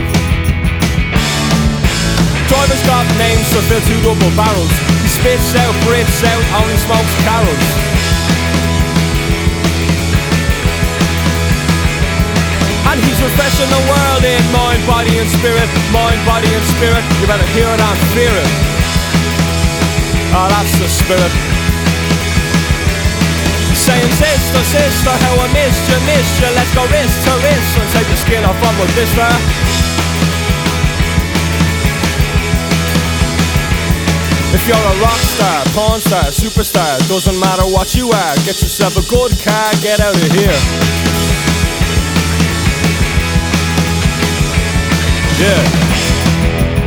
Driver's 2.50 2.84
got 2.88 3.06
names 3.20 3.46
to 3.54 3.60
fill 3.70 3.84
two 3.86 4.00
double 4.02 4.32
barrels. 4.34 4.74
He 5.04 5.10
spits 5.12 5.54
out, 5.54 5.76
breathes 5.86 6.24
out, 6.24 6.44
only 6.58 6.78
smokes 6.82 7.14
carols. 7.28 7.68
And 12.90 12.98
he's 13.04 13.20
refreshing 13.22 13.70
the 13.70 13.84
world 13.86 14.24
in 14.24 14.44
mind, 14.56 14.82
body 14.88 15.20
and 15.20 15.30
spirit, 15.30 15.70
mind, 15.92 16.18
body 16.26 16.50
and 16.50 16.66
spirit. 16.74 17.04
You 17.22 17.28
better 17.28 17.46
hear 17.54 17.70
it 17.70 17.82
and 17.82 18.00
fear 18.16 18.34
it. 18.34 18.52
Ah, 20.34 20.48
that's 20.50 20.74
the 20.80 20.88
spirit. 20.88 21.57
Saying 23.88 24.12
sister, 24.20 24.64
sister, 24.68 25.16
how 25.16 25.40
I 25.40 25.48
missed 25.56 25.88
you, 25.88 25.96
missed 26.04 26.44
you. 26.44 26.52
Let's 26.60 26.76
go 26.76 26.84
wrist 26.92 27.24
to 27.24 27.32
wrist 27.40 27.72
and 27.80 27.88
take 27.96 28.08
the 28.12 28.20
skin 28.20 28.44
off 28.44 28.60
of 28.60 28.74
my 28.76 28.84
blister 28.92 29.32
If 34.52 34.68
you're 34.68 34.76
a 34.76 34.96
rock 35.00 35.22
star, 35.32 35.64
porn 35.72 36.02
star, 36.04 36.28
superstar 36.36 37.00
Doesn't 37.08 37.40
matter 37.40 37.64
what 37.64 37.96
you 37.96 38.12
are 38.12 38.36
Get 38.44 38.60
yourself 38.60 39.00
a 39.00 39.08
good 39.08 39.32
car, 39.40 39.72
get 39.80 40.04
out 40.04 40.20
of 40.20 40.32
here. 40.36 40.60
Yeah. 45.40 45.64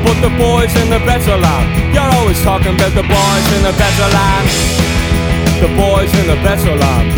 But 0.05 0.21
the 0.21 0.29
boys 0.37 0.77
in 0.77 0.91
the 0.93 1.01
better 1.09 1.37
land. 1.41 1.95
You're 1.95 2.13
always 2.21 2.43
talking 2.43 2.75
about 2.77 2.93
the 2.93 3.09
boys 3.09 3.47
in 3.57 3.63
the 3.65 3.73
better 3.73 4.09
land 4.13 4.80
The 5.61 5.69
boys 5.77 6.11
in 6.15 6.27
the 6.27 6.37
better 6.37 6.75
land 6.75 7.11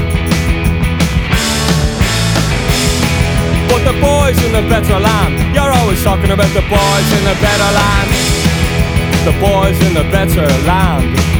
But 3.70 3.84
the 3.84 4.01
boys 4.01 4.36
in 4.43 4.53
the 4.53 4.68
better 4.68 4.99
land 4.99 5.55
You're 5.55 5.70
always 5.70 6.03
talking 6.03 6.32
about 6.32 6.53
the 6.53 6.62
boys 6.62 7.09
in 7.18 7.22
the 7.22 7.38
better 7.38 7.70
land. 7.78 8.11
The 9.24 9.38
boys 9.38 9.80
in 9.86 9.95
the 9.95 10.11
better 10.11 10.47
land 10.66 11.32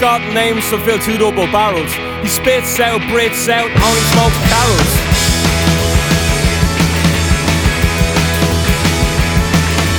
got 0.00 0.22
names 0.30 0.62
to 0.70 0.78
fill 0.86 0.98
two 0.98 1.18
double 1.18 1.50
barrels. 1.50 1.90
He 2.22 2.30
spits 2.30 2.78
out, 2.78 3.02
breathes 3.10 3.50
out, 3.50 3.66
only 3.66 4.04
smokes 4.14 4.38
carols. 4.46 4.92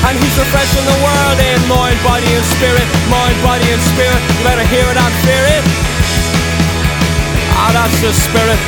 And 0.07 0.15
he's 0.15 0.35
refreshing 0.39 0.87
the 0.87 0.99
world 1.03 1.37
in 1.43 1.59
mind, 1.67 1.99
body 1.99 2.31
and 2.31 2.47
spirit, 2.55 2.87
mind, 3.11 3.35
body 3.43 3.67
and 3.67 3.83
spirit. 3.91 4.21
You 4.23 4.43
better 4.47 4.63
hear 4.71 4.87
it 4.87 4.95
and 4.95 5.13
fear 5.27 5.43
it. 5.59 5.63
Ah, 7.59 7.75
that's 7.75 7.99
the 7.99 8.15
spirit. 8.15 8.61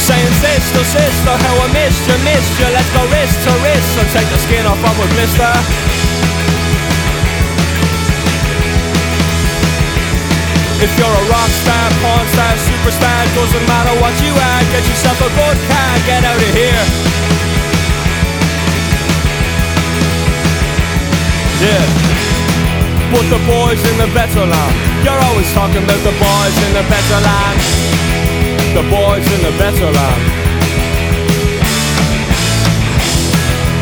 Saying 0.00 0.32
sister, 0.40 0.84
sister, 0.84 1.34
how 1.44 1.54
I 1.60 1.68
missed 1.76 2.04
you, 2.08 2.16
missed 2.24 2.56
you. 2.56 2.68
Let's 2.72 2.88
go 2.96 3.04
wrist 3.12 3.36
to 3.44 3.52
wrist 3.60 3.92
and 4.00 4.08
take 4.16 4.28
the 4.32 4.40
skin 4.48 4.64
off 4.64 4.80
of 4.80 4.96
a 4.96 5.06
blister. 5.12 6.03
If 10.82 10.90
you're 10.98 11.06
a 11.06 11.24
rock 11.30 11.50
star, 11.62 11.86
porn 12.02 12.26
star, 12.34 12.54
superstar, 12.58 13.22
doesn't 13.38 13.66
matter 13.70 13.94
what 14.02 14.14
you 14.18 14.34
are, 14.34 14.60
get 14.74 14.82
yourself 14.82 15.18
a 15.22 15.30
good 15.30 15.58
car, 15.70 15.92
get 16.02 16.26
out 16.26 16.34
of 16.34 16.50
here. 16.50 16.84
Yeah. 21.62 21.84
But 23.14 23.24
the 23.30 23.38
boys 23.46 23.78
in 23.86 23.96
the 24.02 24.10
better 24.10 24.42
land, 24.42 24.74
you're 25.06 25.22
always 25.30 25.46
talking 25.54 25.78
about 25.78 26.02
the 26.02 26.14
boys 26.18 26.56
in 26.66 26.70
the 26.74 26.84
better 26.90 27.18
land. 27.22 27.58
The 28.74 28.84
boys 28.90 29.26
in 29.30 29.40
the 29.46 29.54
better 29.54 29.88
land. 29.94 30.22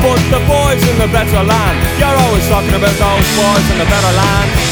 But 0.05 0.21
the 0.29 0.43
boys 0.45 0.83
in 0.85 0.97
the 1.01 1.09
better 1.09 1.41
land, 1.41 1.77
you're 1.97 2.19
always 2.29 2.47
talking 2.53 2.77
about 2.77 2.97
those 3.01 3.29
boys 3.33 3.67
in 3.73 3.79
the 3.81 3.89
better 3.89 4.13
land 4.13 4.72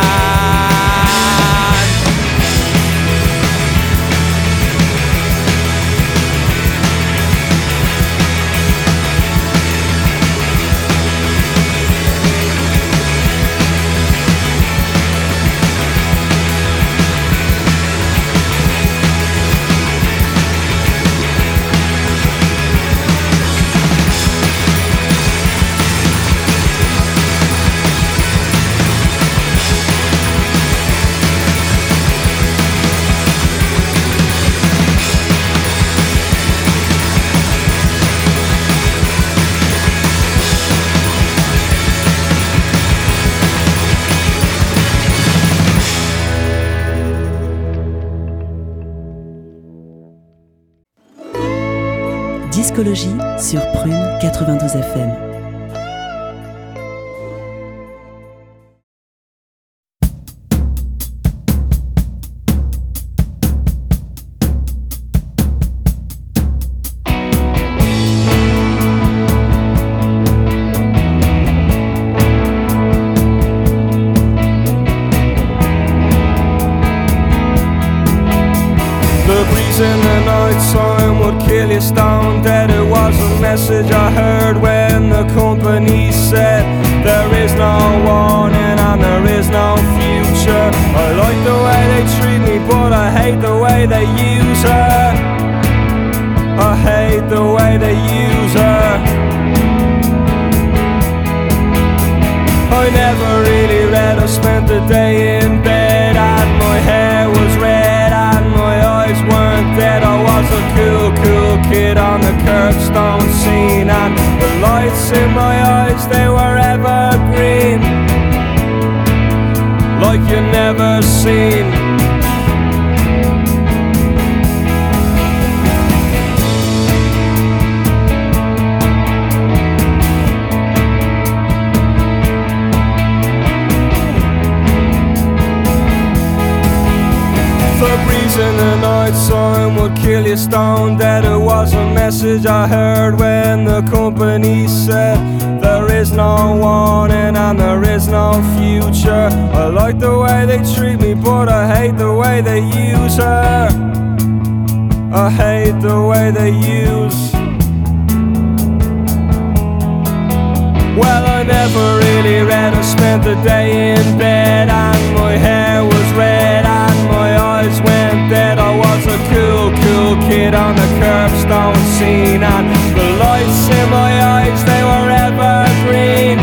on 170.53 170.75
the 170.75 170.89
curbstone 170.99 171.81
scene 171.95 172.43
And 172.43 172.67
the 172.95 173.07
lights 173.23 173.69
in 173.69 173.87
my 173.89 174.11
eyes, 174.37 174.59
they 174.65 174.83
were 174.83 175.09
evergreen. 175.27 176.37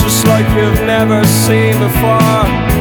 Just 0.00 0.26
like 0.26 0.48
you've 0.56 0.82
never 0.86 1.24
seen 1.24 1.78
before. 1.78 2.76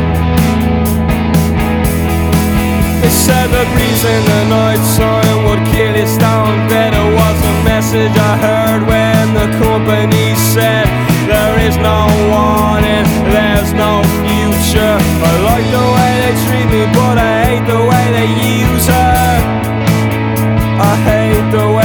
They 3.01 3.13
said 3.13 3.47
the 3.53 3.65
reason 3.77 4.17
the 4.25 4.43
night 4.49 4.83
sign 4.97 5.45
would 5.45 5.63
kill 5.69 5.93
its 5.93 6.17
down 6.17 6.67
dead 6.67 6.91
It 6.93 7.09
was 7.13 7.37
a 7.53 7.55
message 7.63 8.15
I 8.17 8.33
heard 8.45 8.81
when 8.87 9.33
the 9.37 9.47
company 9.61 10.33
said 10.53 10.87
There 11.29 11.57
is 11.67 11.77
no 11.77 12.09
warning, 12.33 13.05
there's 13.29 13.73
no 13.73 14.01
future. 14.25 14.97
I 15.29 15.31
like 15.49 15.67
the 15.77 15.85
way 15.95 16.11
they 16.23 16.35
treat 16.45 16.67
me 16.73 16.83
but 16.97 17.17
I 17.17 17.33
hate 17.45 17.65
the 17.69 17.81
way 17.89 18.05
they 18.17 18.29
use 18.57 18.87
her. 18.87 19.14
I 21.35 21.41
hate 21.41 21.84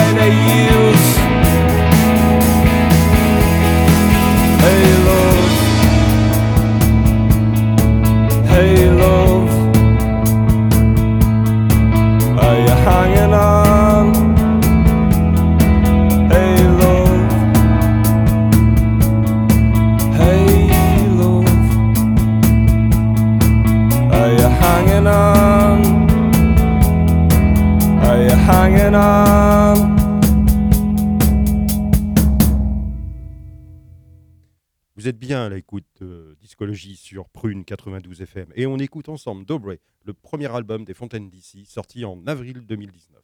êtes 35.10 35.18
bien 35.18 35.42
à 35.42 35.48
l'écoute 35.48 35.86
de 36.00 36.36
Discologie 36.40 36.94
sur 36.94 37.28
Prune 37.28 37.64
92 37.64 38.22
FM 38.22 38.46
et 38.54 38.68
on 38.68 38.76
écoute 38.78 39.08
ensemble 39.08 39.44
Dobre, 39.44 39.74
le 40.04 40.14
premier 40.14 40.46
album 40.54 40.84
des 40.84 40.94
Fontaines 40.94 41.28
d'ici, 41.28 41.66
sorti 41.66 42.04
en 42.04 42.24
avril 42.28 42.64
2019. 42.64 43.20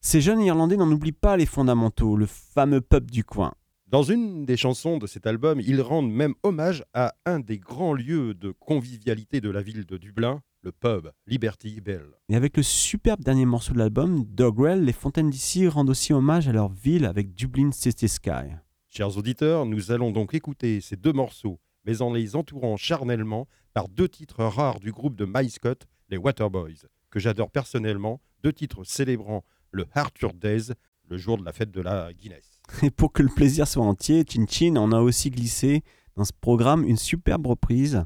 Ces 0.00 0.22
jeunes 0.22 0.40
Irlandais 0.40 0.78
n'en 0.78 0.90
oublient 0.90 1.12
pas 1.12 1.36
les 1.36 1.44
fondamentaux, 1.44 2.16
le 2.16 2.24
fameux 2.24 2.80
pub 2.80 3.10
du 3.10 3.22
coin. 3.22 3.52
Dans 3.86 4.02
une 4.02 4.46
des 4.46 4.56
chansons 4.56 4.96
de 4.96 5.06
cet 5.06 5.26
album, 5.26 5.60
ils 5.60 5.82
rendent 5.82 6.10
même 6.10 6.34
hommage 6.42 6.82
à 6.94 7.14
un 7.26 7.38
des 7.38 7.58
grands 7.58 7.92
lieux 7.92 8.32
de 8.32 8.52
convivialité 8.52 9.42
de 9.42 9.50
la 9.50 9.60
ville 9.60 9.84
de 9.84 9.98
Dublin, 9.98 10.40
le 10.62 10.72
pub 10.72 11.10
Liberty 11.26 11.82
Bell. 11.82 12.06
Et 12.30 12.36
avec 12.36 12.56
le 12.56 12.62
superbe 12.62 13.22
dernier 13.22 13.44
morceau 13.44 13.74
de 13.74 13.78
l'album, 13.78 14.24
Dogrel, 14.24 14.84
les 14.84 14.94
Fontaines 14.94 15.28
d'ici 15.28 15.68
rendent 15.68 15.90
aussi 15.90 16.14
hommage 16.14 16.48
à 16.48 16.52
leur 16.52 16.70
ville 16.70 17.04
avec 17.04 17.34
Dublin 17.34 17.72
City 17.72 18.08
Sky. 18.08 18.54
Chers 18.96 19.18
auditeurs, 19.18 19.66
nous 19.66 19.90
allons 19.90 20.12
donc 20.12 20.34
écouter 20.34 20.80
ces 20.80 20.94
deux 20.94 21.12
morceaux, 21.12 21.58
mais 21.84 22.00
en 22.00 22.12
les 22.12 22.36
entourant 22.36 22.76
charnellement 22.76 23.48
par 23.72 23.88
deux 23.88 24.08
titres 24.08 24.44
rares 24.44 24.78
du 24.78 24.92
groupe 24.92 25.16
de 25.16 25.26
My 25.28 25.50
Scott, 25.50 25.88
les 26.10 26.16
Waterboys, 26.16 26.78
que 27.10 27.18
j'adore 27.18 27.50
personnellement, 27.50 28.20
deux 28.44 28.52
titres 28.52 28.84
célébrant 28.84 29.44
le 29.72 29.86
Arthur 29.94 30.32
Days, 30.32 30.74
le 31.08 31.18
jour 31.18 31.38
de 31.38 31.44
la 31.44 31.52
fête 31.52 31.72
de 31.72 31.80
la 31.80 32.12
Guinness. 32.12 32.60
Et 32.84 32.90
pour 32.92 33.12
que 33.12 33.24
le 33.24 33.30
plaisir 33.30 33.66
soit 33.66 33.84
entier, 33.84 34.24
Chin 34.30 34.46
Chin 34.48 34.76
en 34.76 34.92
a 34.92 35.00
aussi 35.00 35.30
glissé 35.30 35.82
dans 36.14 36.24
ce 36.24 36.32
programme 36.40 36.84
une 36.84 36.96
superbe 36.96 37.48
reprise 37.48 38.04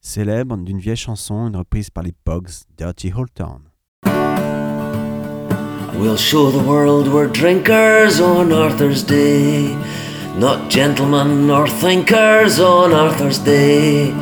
célèbre 0.00 0.56
d'une 0.56 0.78
vieille 0.78 0.94
chanson, 0.94 1.48
une 1.48 1.56
reprise 1.56 1.90
par 1.90 2.04
les 2.04 2.12
Pogs, 2.12 2.62
Dirty 2.76 3.12
Old 3.12 3.34
Town. 3.34 3.62
We'll 5.98 6.16
show 6.16 6.52
the 6.52 6.64
world 6.64 7.08
we're 7.08 7.26
drinkers 7.26 8.20
on 8.20 8.52
Arthur's 8.52 9.02
Day, 9.02 9.76
not 10.38 10.70
gentlemen 10.70 11.48
nor 11.48 11.66
thinkers 11.66 12.60
on 12.60 12.92
Arthur's 12.92 13.40
Day. 13.40 14.12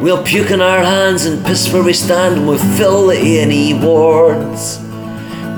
We'll 0.00 0.24
puke 0.24 0.50
in 0.50 0.62
our 0.62 0.82
hands 0.82 1.26
and 1.26 1.44
piss 1.44 1.70
where 1.70 1.82
we 1.82 1.92
stand, 1.92 2.38
and 2.38 2.48
we'll 2.48 2.76
fill 2.78 3.08
the 3.08 3.18
A&E 3.18 3.74
wards. 3.74 4.78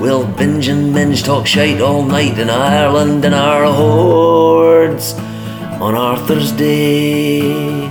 We'll 0.00 0.26
binge 0.26 0.66
and 0.66 0.92
minge, 0.92 1.22
talk 1.22 1.46
shite 1.46 1.80
all 1.80 2.02
night 2.02 2.36
in 2.36 2.50
Ireland 2.50 3.24
in 3.24 3.32
our 3.32 3.72
hordes 3.72 5.12
on 5.80 5.94
Arthur's 5.94 6.50
Day. 6.50 7.88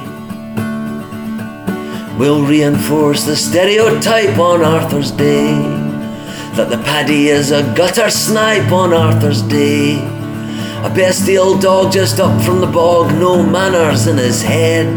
We'll 2.20 2.46
reinforce 2.46 3.24
the 3.24 3.38
stereotype 3.38 4.38
on 4.38 4.66
Arthur's 4.66 5.12
Day 5.12 5.54
that 6.56 6.70
the 6.70 6.78
paddy 6.80 7.30
is 7.30 7.52
a 7.52 7.64
gutter 7.74 8.10
snipe 8.10 8.70
on 8.74 8.94
Arthur's 8.94 9.42
Day. 9.44 10.21
A 10.84 10.90
bestial 10.90 11.60
dog 11.60 11.92
just 11.92 12.20
up 12.20 12.42
from 12.42 12.60
the 12.60 12.66
bog, 12.66 13.14
no 13.14 13.44
manners 13.44 14.08
in 14.08 14.18
his 14.18 14.42
head. 14.42 14.88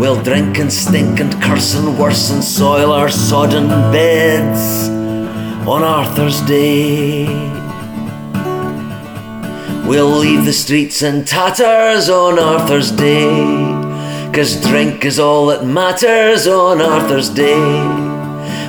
We'll 0.00 0.20
drink 0.20 0.58
and 0.58 0.72
stink 0.72 1.20
and 1.20 1.40
curse 1.40 1.76
and 1.76 1.96
worse 1.96 2.30
and 2.30 2.42
soil 2.42 2.90
our 2.90 3.08
sodden 3.10 3.68
beds 3.92 4.88
on 5.68 5.84
Arthur's 5.84 6.40
Day. 6.40 7.26
We'll 9.86 10.18
leave 10.18 10.44
the 10.44 10.52
streets 10.52 11.02
in 11.02 11.24
tatters 11.24 12.08
on 12.08 12.40
Arthur's 12.40 12.90
Day. 12.90 13.28
Cause 14.32 14.60
drink 14.62 15.04
is 15.04 15.20
all 15.20 15.46
that 15.46 15.64
matters 15.64 16.48
on 16.48 16.80
Arthur's 16.80 17.28
Day. 17.28 17.60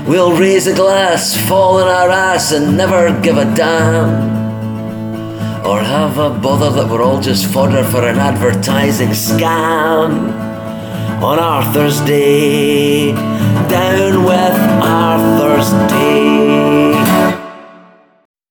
We'll 0.07 0.37
raise 0.37 0.67
a 0.67 0.75
glass, 0.75 1.35
fall 1.47 1.77
on 1.77 1.87
our 1.87 2.09
ass, 2.09 2.51
and 2.51 2.77
never 2.77 3.19
give 3.21 3.37
a 3.37 3.45
damn. 3.55 4.40
Or 5.63 5.79
have 5.79 6.17
a 6.17 6.29
bother 6.31 6.71
that 6.71 6.89
we're 6.89 7.03
all 7.03 7.21
just 7.21 7.45
fodder 7.45 7.83
for 7.83 8.03
an 8.07 8.17
advertising 8.17 9.09
scam. 9.09 10.33
On 11.21 11.37
Arthur's 11.37 12.01
Day, 12.01 13.11
down 13.69 14.23
with 14.23 14.57
Arthur's 14.81 15.69
Day. 15.91 16.91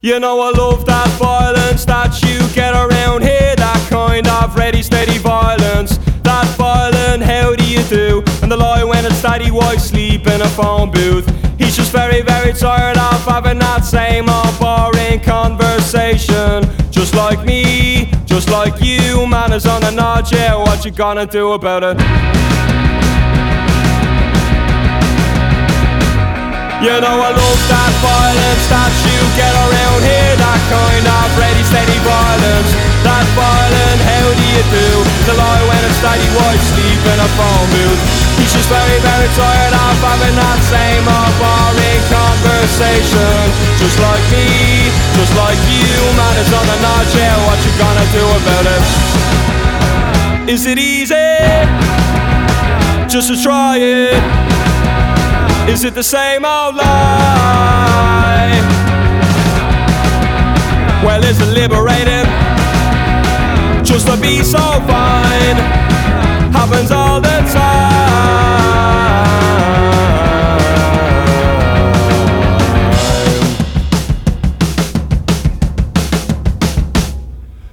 You 0.00 0.20
know 0.20 0.40
I 0.40 0.50
love 0.50 0.86
that 0.86 1.08
violence 1.18 1.84
that 1.86 2.22
you 2.22 2.38
get 2.54 2.74
around 2.74 3.22
here, 3.22 3.56
that 3.56 3.86
kind 3.90 4.28
of 4.28 4.56
ready, 4.56 4.80
steady 4.80 5.18
violence. 5.18 5.98
That 6.22 6.46
violent, 6.56 7.24
how 7.24 7.56
do 7.56 7.64
you 7.64 7.82
do? 7.82 8.22
And 8.40 8.50
the 8.52 8.56
lie 8.56 8.84
went 8.84 9.04
it's 9.06 9.20
daddy 9.20 9.50
wife 9.50 9.80
sleep 9.80 10.28
in 10.28 10.40
a 10.42 10.48
phone 10.48 10.92
booth. 10.92 11.28
He's 11.58 11.76
just 11.76 11.90
very, 11.90 12.22
very 12.22 12.52
tired 12.52 12.96
of 12.96 13.24
having 13.24 13.58
that 13.58 13.84
same 13.84 14.28
old 14.28 14.58
boring 14.60 15.20
conversation. 15.20 16.79
Just 17.00 17.14
like 17.14 17.46
me, 17.46 18.12
just 18.26 18.50
like 18.50 18.76
you, 18.82 19.26
man 19.26 19.54
is 19.54 19.64
on 19.64 19.82
a 19.84 19.90
nod, 19.90 20.30
yeah, 20.30 20.54
what 20.54 20.84
you 20.84 20.90
gonna 20.90 21.24
do 21.24 21.52
about 21.52 21.82
it? 21.82 21.96
You 26.84 26.92
know 27.00 27.16
I 27.24 27.32
love 27.32 27.62
that 27.72 27.92
violence 28.04 28.64
that 28.68 28.92
you 29.08 29.16
get 29.32 29.52
around 29.52 30.00
here 30.04 30.36
That 30.44 30.60
kind 30.68 31.06
of 31.08 31.28
ready 31.40 31.64
steady 31.64 31.96
violence. 32.04 32.70
That 33.00 33.24
violent 33.32 34.00
how 34.04 34.26
do 34.36 34.44
you 34.44 34.64
do? 34.68 34.88
The 35.24 35.34
lie 35.40 35.64
when 35.72 35.80
it's 35.88 36.00
daddy 36.04 36.28
wife 36.36 36.62
sleep 36.68 37.00
in 37.00 37.16
a 37.16 37.28
phone 37.32 37.68
booth 37.72 38.29
He's 38.50 38.66
just 38.66 38.68
very 38.68 38.98
very 38.98 39.30
tired 39.38 39.74
of 39.78 39.94
having 40.02 40.34
that 40.34 40.58
same 40.66 41.06
old 41.06 41.34
boring 41.38 42.02
conversation 42.10 43.46
Just 43.78 43.94
like 44.02 44.26
me, 44.34 44.90
just 45.14 45.30
like 45.38 45.54
you 45.70 45.86
Man 46.18 46.34
is 46.34 46.50
on 46.50 46.66
the 46.66 46.78
nod 46.82 47.06
yeah 47.14 47.30
what 47.46 47.62
you 47.62 47.70
gonna 47.78 48.02
do 48.10 48.26
about 48.42 48.66
it 48.74 50.50
Is 50.50 50.66
it 50.66 50.82
easy? 50.82 51.14
Just 53.06 53.30
to 53.30 53.40
try 53.40 53.78
it 53.78 54.18
is 55.68 55.84
it 55.84 55.94
the 55.94 56.02
same 56.02 56.44
old 56.44 56.74
lie? 56.74 58.50
Well, 61.04 61.22
is 61.22 61.40
it 61.40 61.54
liberating? 61.54 62.26
Just 63.84 64.08
to 64.08 64.16
be 64.16 64.42
so 64.42 64.58
fine 64.90 65.90
happens 66.52 66.90
all 66.90 67.20
the 67.20 67.36
time. 67.52 68.40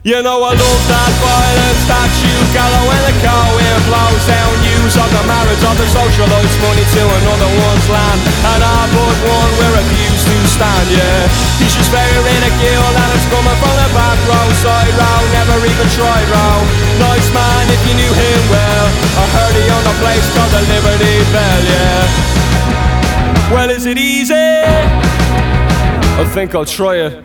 You 0.07 0.23
know 0.23 0.39
I 0.39 0.55
love 0.55 0.83
that 0.87 1.11
violence 1.19 1.83
that 1.91 2.11
you 2.23 2.35
gather 2.55 2.83
when 2.87 3.01
the 3.11 3.15
car 3.19 3.43
wind 3.59 3.83
blows 3.91 4.23
down 4.23 4.55
Use 4.63 4.95
of 4.95 5.09
the 5.11 5.23
marriage 5.27 5.59
of 5.67 5.75
the 5.75 5.83
socialites 5.83 6.55
money 6.63 6.85
to 6.95 7.03
another 7.03 7.51
one's 7.59 7.87
land 7.91 8.19
And 8.23 8.61
I 8.63 8.87
but 8.87 9.17
one 9.27 9.51
we 9.59 9.67
refuse 9.67 10.16
to 10.27 10.47
stand, 10.51 10.87
yeah. 10.91 11.27
He's 11.59 11.73
just 11.75 11.91
wearing 11.91 12.41
a 12.43 12.51
gill 12.59 12.91
and 12.99 13.09
it's 13.15 13.27
coming 13.31 13.57
from 13.61 13.75
the 13.79 13.89
back 13.95 14.19
row. 14.27 14.47
Side 14.59 14.93
row, 14.99 15.21
never 15.31 15.57
even 15.63 15.87
tried 15.95 16.27
row. 16.27 16.59
Nice 16.99 17.29
man 17.31 17.63
if 17.71 17.81
you 17.87 17.95
knew 17.95 18.13
him 18.13 18.41
well. 18.51 18.87
I 19.21 19.23
heard 19.35 19.55
he 19.55 19.65
on 19.71 19.83
a 19.87 19.95
place 20.03 20.27
called 20.35 20.51
the 20.51 20.63
Liberty 20.67 21.15
Belle, 21.31 21.65
yeah. 21.71 23.53
Well, 23.53 23.69
is 23.69 23.85
it 23.85 23.97
easy? 23.97 24.33
I 24.33 26.25
think 26.33 26.55
I'll 26.55 26.65
try 26.65 26.95
it. 27.07 27.23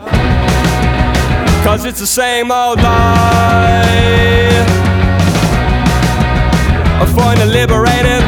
Cause 1.63 1.85
it's 1.85 1.99
the 1.99 2.07
same 2.07 2.51
old 2.51 2.79
lie. 2.79 3.83
I 7.01 7.05
find 7.15 7.39
it 7.39 7.51
liberating. 7.51 8.23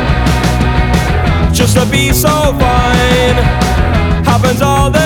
Just 1.53 1.77
to 1.77 1.85
be 1.85 2.11
so 2.11 2.29
fine 2.59 3.64
happens 4.37 4.61
all 4.61 4.91
the 4.91 4.99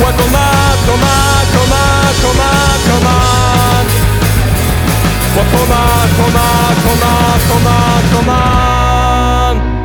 Well, 0.00 0.12
come 0.18 0.34
on, 0.34 0.76
come 0.86 1.04
on, 1.06 1.44
come 1.54 1.72
on, 1.78 2.12
come 2.22 2.40
on, 2.42 2.78
come 2.88 3.06
on. 3.06 3.84
Well, 5.36 5.46
come 5.52 5.72
on, 5.78 6.08
come 6.18 6.36
on, 6.36 6.74
come 6.82 7.02
on, 7.06 7.38
come 7.48 7.66
on, 7.66 8.02
come 8.10 8.28
on. 8.28 9.81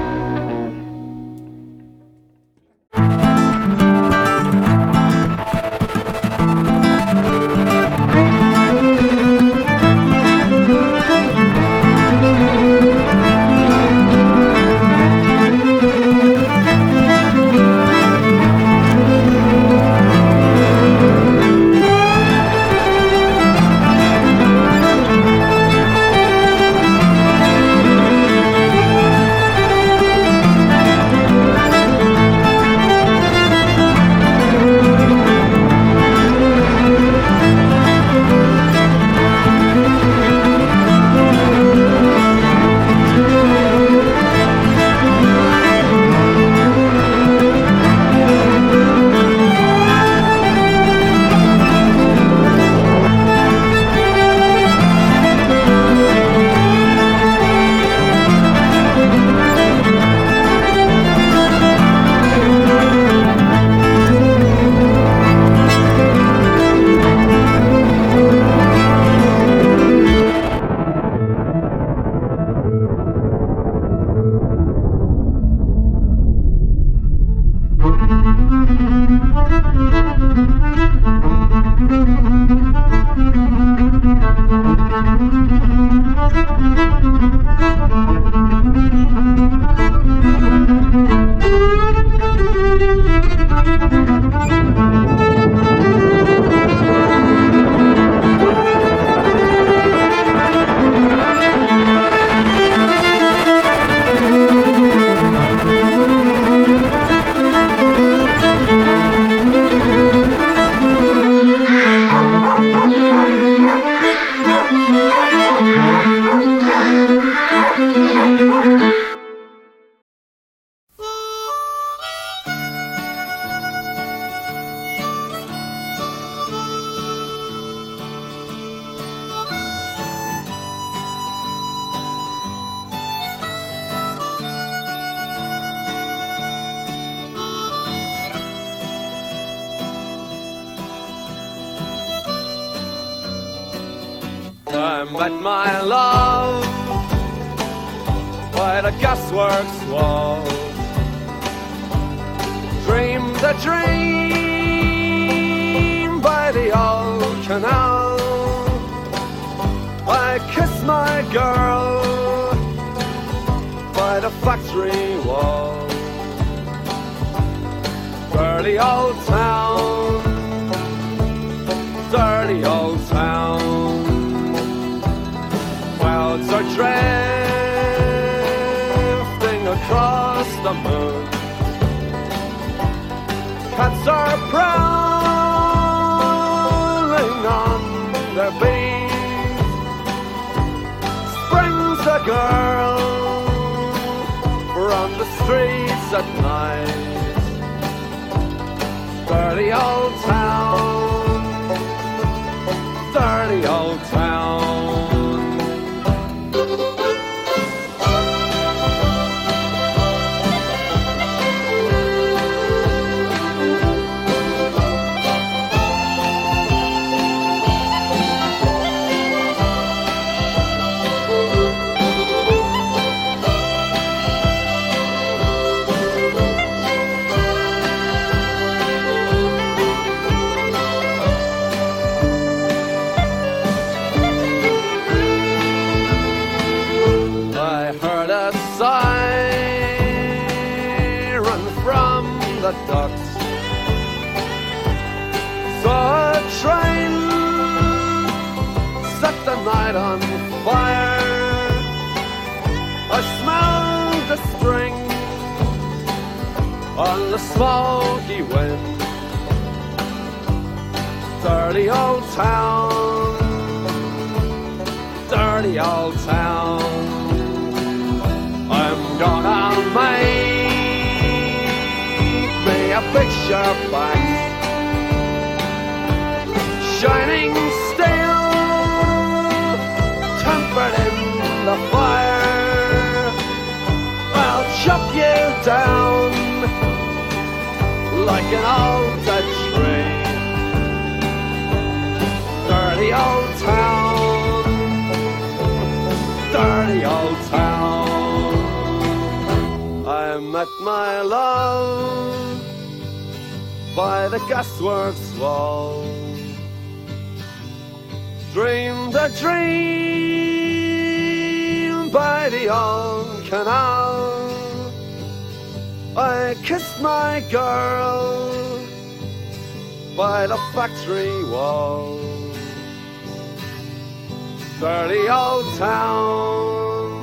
Town, 325.88 327.16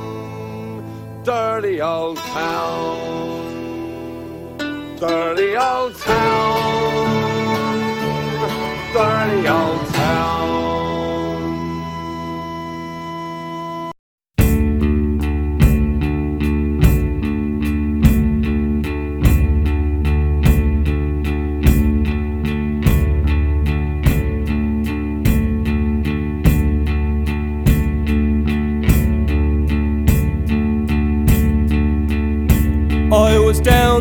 dirty 1.23 1.83
old 1.83 2.17
town, 2.17 3.37
dirty 4.99 5.55
old 5.57 5.95
town, 5.99 6.24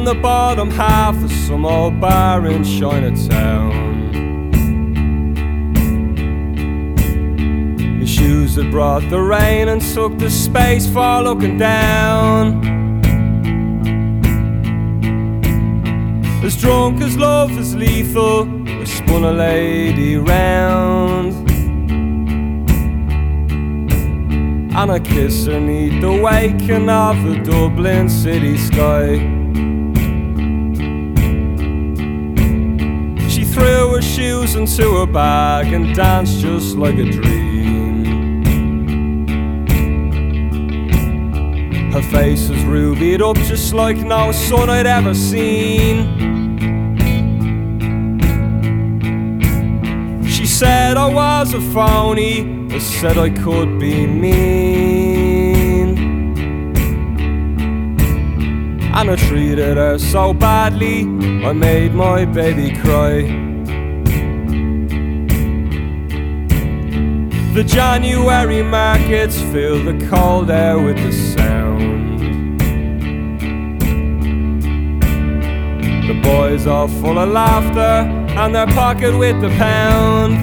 the 0.05 0.13
bottom 0.15 0.69
half 0.69 1.15
of 1.23 1.31
some 1.31 1.65
old 1.65 1.99
bar 1.99 2.45
in 2.45 2.63
Chinatown. 2.63 4.09
My 7.99 8.05
shoes 8.05 8.55
had 8.55 8.71
brought 8.71 9.09
the 9.09 9.19
rain 9.19 9.69
and 9.69 9.81
took 9.81 10.17
the 10.17 10.29
space 10.29 10.87
for 10.87 11.21
looking 11.21 11.57
down. 11.57 12.63
As 16.43 16.59
drunk 16.59 17.01
as 17.01 17.17
love 17.17 17.51
is 17.57 17.75
lethal, 17.75 18.49
I 18.67 18.83
spun 18.83 19.23
a 19.23 19.31
lady 19.31 20.17
round. 20.17 21.33
And 24.75 24.91
I 24.91 24.99
kiss 24.99 25.45
her 25.45 25.59
neath 25.59 26.01
the 26.01 26.11
waking 26.11 26.89
of 26.89 27.23
the 27.23 27.39
Dublin 27.43 28.09
city 28.09 28.57
sky. 28.57 29.42
Threw 33.63 33.95
her 33.95 34.01
shoes 34.01 34.55
into 34.55 34.97
her 34.99 35.05
bag 35.05 35.71
and 35.71 35.95
danced 35.95 36.39
just 36.39 36.75
like 36.75 36.95
a 36.95 37.05
dream. 37.05 38.43
Her 41.93 42.01
face 42.01 42.49
was 42.49 42.61
rubied 42.65 43.21
up 43.21 43.37
just 43.37 43.73
like 43.73 43.95
no 43.95 44.33
sun 44.33 44.69
I'd 44.69 44.85
ever 44.85 45.13
seen. 45.13 45.95
She 50.27 50.45
said 50.45 50.97
I 50.97 51.07
was 51.07 51.53
a 51.53 51.61
phony, 51.61 52.67
I 52.69 52.79
said 52.79 53.17
I 53.17 53.29
could 53.29 53.79
be 53.79 54.05
mean. 54.05 55.97
And 58.93 59.09
I 59.09 59.15
treated 59.15 59.77
her 59.77 59.97
so 59.97 60.33
badly, 60.33 61.03
I 61.47 61.53
made 61.53 61.93
my 61.93 62.25
baby 62.25 62.75
cry. 62.81 63.42
The 67.53 67.63
January 67.63 68.63
markets 68.63 69.39
fill 69.39 69.83
the 69.83 70.07
cold 70.07 70.49
air 70.49 70.79
with 70.79 70.97
the 70.97 71.11
sound. 71.11 72.59
The 76.09 76.19
boys 76.23 76.65
are 76.65 76.87
full 76.87 77.19
of 77.19 77.29
laughter 77.29 78.09
and 78.39 78.55
their 78.55 78.65
pocket 78.65 79.15
with 79.15 79.39
the 79.39 79.49
pound. 79.49 80.33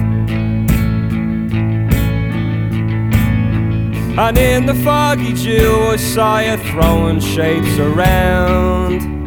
And 4.17 4.37
in 4.37 4.65
the 4.65 4.75
foggy 4.75 5.33
dew, 5.33 5.89
I 5.89 5.97
saw 5.97 6.39
you 6.39 6.55
throwing 6.55 7.19
shapes 7.19 7.77
around. 7.77 9.20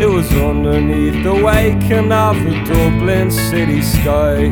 It 0.00 0.08
was 0.08 0.30
underneath 0.32 1.24
the 1.24 1.34
waking 1.34 2.12
of 2.12 2.36
the 2.44 2.62
Dublin 2.64 3.32
city 3.32 3.82
sky. 3.82 4.44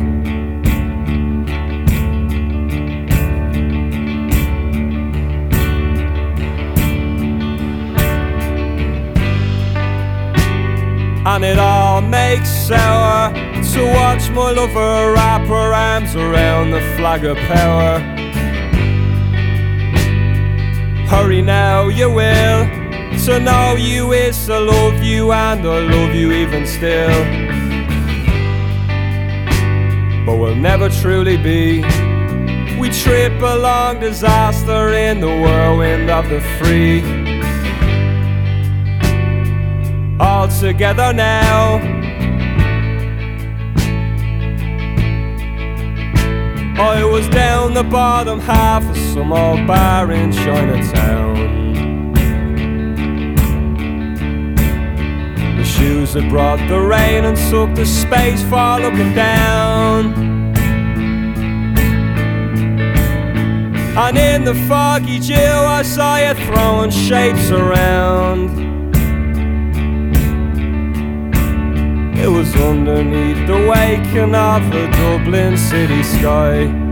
And 11.25 11.45
it 11.45 11.57
all 11.57 12.01
makes 12.01 12.49
sour 12.49 13.33
to 13.33 13.85
watch 13.93 14.29
my 14.31 14.51
lover 14.51 15.13
wrap 15.13 15.47
her 15.47 15.73
arms 15.73 16.13
around 16.13 16.71
the 16.71 16.81
flag 16.97 17.23
of 17.23 17.37
power. 17.37 17.99
Hurry 21.07 21.41
now, 21.41 21.87
you 21.87 22.11
will. 22.11 22.76
To 23.25 23.39
know 23.39 23.75
you 23.75 24.13
is 24.13 24.45
to 24.45 24.59
love 24.59 25.03
you, 25.03 25.33
and 25.33 25.59
I 25.59 25.79
love 25.79 26.15
you 26.15 26.31
even 26.31 26.65
still. 26.65 27.09
But 30.25 30.37
we'll 30.37 30.55
never 30.55 30.89
truly 30.89 31.37
be. 31.37 31.81
We 32.79 32.89
trip 32.89 33.41
along 33.41 33.99
disaster 33.99 34.93
in 34.93 35.19
the 35.19 35.27
whirlwind 35.27 36.09
of 36.09 36.29
the 36.29 36.41
free. 36.57 37.01
All 40.19 40.47
together 40.47 41.11
now. 41.13 41.79
I 46.79 47.03
was 47.03 47.27
down 47.29 47.73
the 47.73 47.83
bottom 47.83 48.39
half 48.39 48.83
of 48.87 48.95
some 48.97 49.33
old 49.33 49.65
bar 49.65 50.11
in 50.11 50.31
Chinatown. 50.31 51.36
Shoes 55.77 56.13
that 56.13 56.27
brought 56.29 56.59
the 56.67 56.79
rain 56.79 57.25
and 57.25 57.37
soaked 57.37 57.75
the 57.75 57.85
space 57.85 58.41
for 58.43 58.79
looking 58.79 59.13
down. 59.13 60.13
And 63.97 64.17
in 64.17 64.43
the 64.43 64.55
foggy 64.67 65.19
dew, 65.19 65.35
I 65.35 65.81
saw 65.83 66.17
you 66.17 66.33
throwing 66.45 66.91
shapes 66.91 67.51
around. 67.51 68.65
It 72.17 72.27
was 72.27 72.55
underneath 72.55 73.45
the 73.47 73.67
waking 73.69 74.35
of 74.35 74.61
the 74.71 74.87
Dublin 74.97 75.57
city 75.57 76.03
sky. 76.03 76.86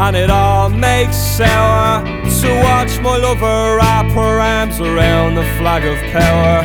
And 0.00 0.16
it 0.16 0.28
all 0.28 0.70
makes 0.70 1.16
sour 1.16 2.04
to 2.04 2.60
watch 2.62 2.98
my 3.00 3.16
lover 3.16 3.76
wrap 3.76 4.10
her 4.10 4.40
arms 4.40 4.80
around 4.80 5.36
the 5.36 5.44
flag 5.56 5.84
of 5.84 5.96
power. 6.12 6.62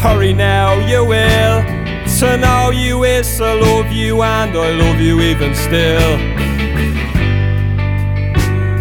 Hurry 0.00 0.32
now, 0.32 0.74
you 0.86 1.04
will. 1.04 1.62
To 2.20 2.36
know 2.38 2.70
you 2.70 3.04
is 3.04 3.36
to 3.36 3.54
love 3.54 3.92
you, 3.92 4.22
and 4.22 4.56
I 4.56 4.70
love 4.70 5.00
you 5.00 5.20
even 5.20 5.54
still. 5.54 6.18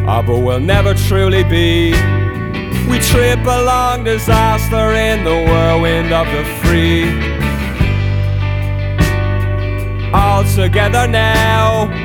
Ah, 0.07 0.21
but 0.25 0.39
we'll 0.39 0.59
never 0.59 0.93
truly 0.93 1.43
be. 1.43 1.91
We 2.89 2.99
trip 2.99 3.39
along 3.39 4.03
disaster 4.05 4.93
in 4.93 5.23
the 5.23 5.45
whirlwind 5.49 6.13
of 6.13 6.27
the 6.27 6.43
free. 6.61 7.42
All 10.13 10.43
together 10.43 11.07
now. 11.07 12.02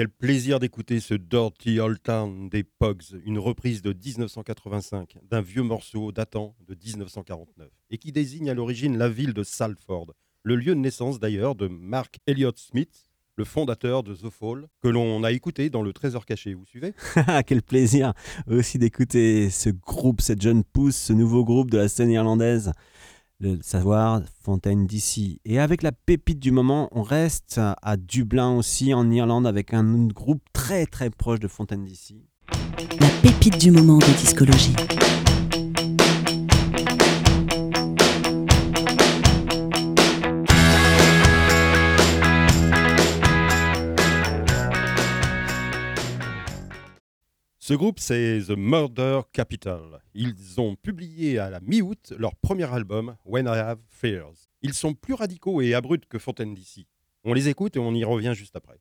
Quel 0.00 0.08
plaisir 0.08 0.60
d'écouter 0.60 0.98
ce 0.98 1.12
Dirty 1.12 1.78
Old 1.78 2.02
Town 2.02 2.48
des 2.48 2.64
Pogs, 2.64 3.20
une 3.26 3.38
reprise 3.38 3.82
de 3.82 3.92
1985 3.92 5.18
d'un 5.30 5.42
vieux 5.42 5.62
morceau 5.62 6.10
datant 6.10 6.56
de 6.66 6.74
1949 6.74 7.68
et 7.90 7.98
qui 7.98 8.10
désigne 8.10 8.48
à 8.48 8.54
l'origine 8.54 8.96
la 8.96 9.10
ville 9.10 9.34
de 9.34 9.42
Salford, 9.42 10.14
le 10.42 10.56
lieu 10.56 10.74
de 10.74 10.80
naissance 10.80 11.20
d'ailleurs 11.20 11.54
de 11.54 11.68
Mark 11.68 12.18
Elliott 12.26 12.58
Smith, 12.58 13.10
le 13.36 13.44
fondateur 13.44 14.02
de 14.02 14.14
The 14.14 14.30
Fall, 14.30 14.68
que 14.82 14.88
l'on 14.88 15.22
a 15.22 15.32
écouté 15.32 15.68
dans 15.68 15.82
le 15.82 15.92
Trésor 15.92 16.24
caché. 16.24 16.54
Vous 16.54 16.64
suivez? 16.64 16.94
Ah, 17.16 17.42
Quel 17.42 17.60
plaisir 17.60 18.14
aussi 18.46 18.78
d'écouter 18.78 19.50
ce 19.50 19.68
groupe, 19.68 20.22
cette 20.22 20.40
jeune 20.40 20.64
pousse, 20.64 20.96
ce 20.96 21.12
nouveau 21.12 21.44
groupe 21.44 21.70
de 21.70 21.76
la 21.76 21.88
scène 21.88 22.10
irlandaise, 22.10 22.72
le 23.40 23.58
savoir 23.62 24.20
Fontaine 24.42 24.86
d'ici. 24.86 25.40
Et 25.44 25.58
avec 25.58 25.82
la 25.82 25.92
pépite 25.92 26.38
du 26.38 26.50
moment, 26.50 26.88
on 26.92 27.02
reste 27.02 27.58
à 27.58 27.96
Dublin 27.96 28.50
aussi, 28.50 28.92
en 28.92 29.10
Irlande, 29.10 29.46
avec 29.46 29.72
un 29.72 30.06
groupe 30.06 30.42
très 30.52 30.86
très 30.86 31.10
proche 31.10 31.40
de 31.40 31.48
Fontaine 31.48 31.84
d'ici. 31.84 32.22
La 33.00 33.08
pépite 33.22 33.58
du 33.58 33.70
moment 33.70 33.98
de 33.98 34.18
discologie. 34.18 34.74
Ce 47.70 47.74
groupe, 47.76 48.00
c'est 48.00 48.40
The 48.48 48.56
Murder 48.56 49.20
Capital. 49.32 50.02
Ils 50.12 50.60
ont 50.60 50.74
publié 50.74 51.38
à 51.38 51.50
la 51.50 51.60
mi-août 51.60 52.12
leur 52.18 52.34
premier 52.34 52.64
album, 52.64 53.14
When 53.24 53.46
I 53.46 53.50
Have 53.50 53.78
Fears. 53.88 54.50
Ils 54.60 54.74
sont 54.74 54.92
plus 54.92 55.14
radicaux 55.14 55.60
et 55.60 55.72
abrupts 55.72 56.08
que 56.08 56.18
Fontaine 56.18 56.52
d'ici. 56.52 56.88
On 57.22 57.32
les 57.32 57.48
écoute 57.48 57.76
et 57.76 57.78
on 57.78 57.94
y 57.94 58.02
revient 58.02 58.32
juste 58.34 58.56
après. 58.56 58.80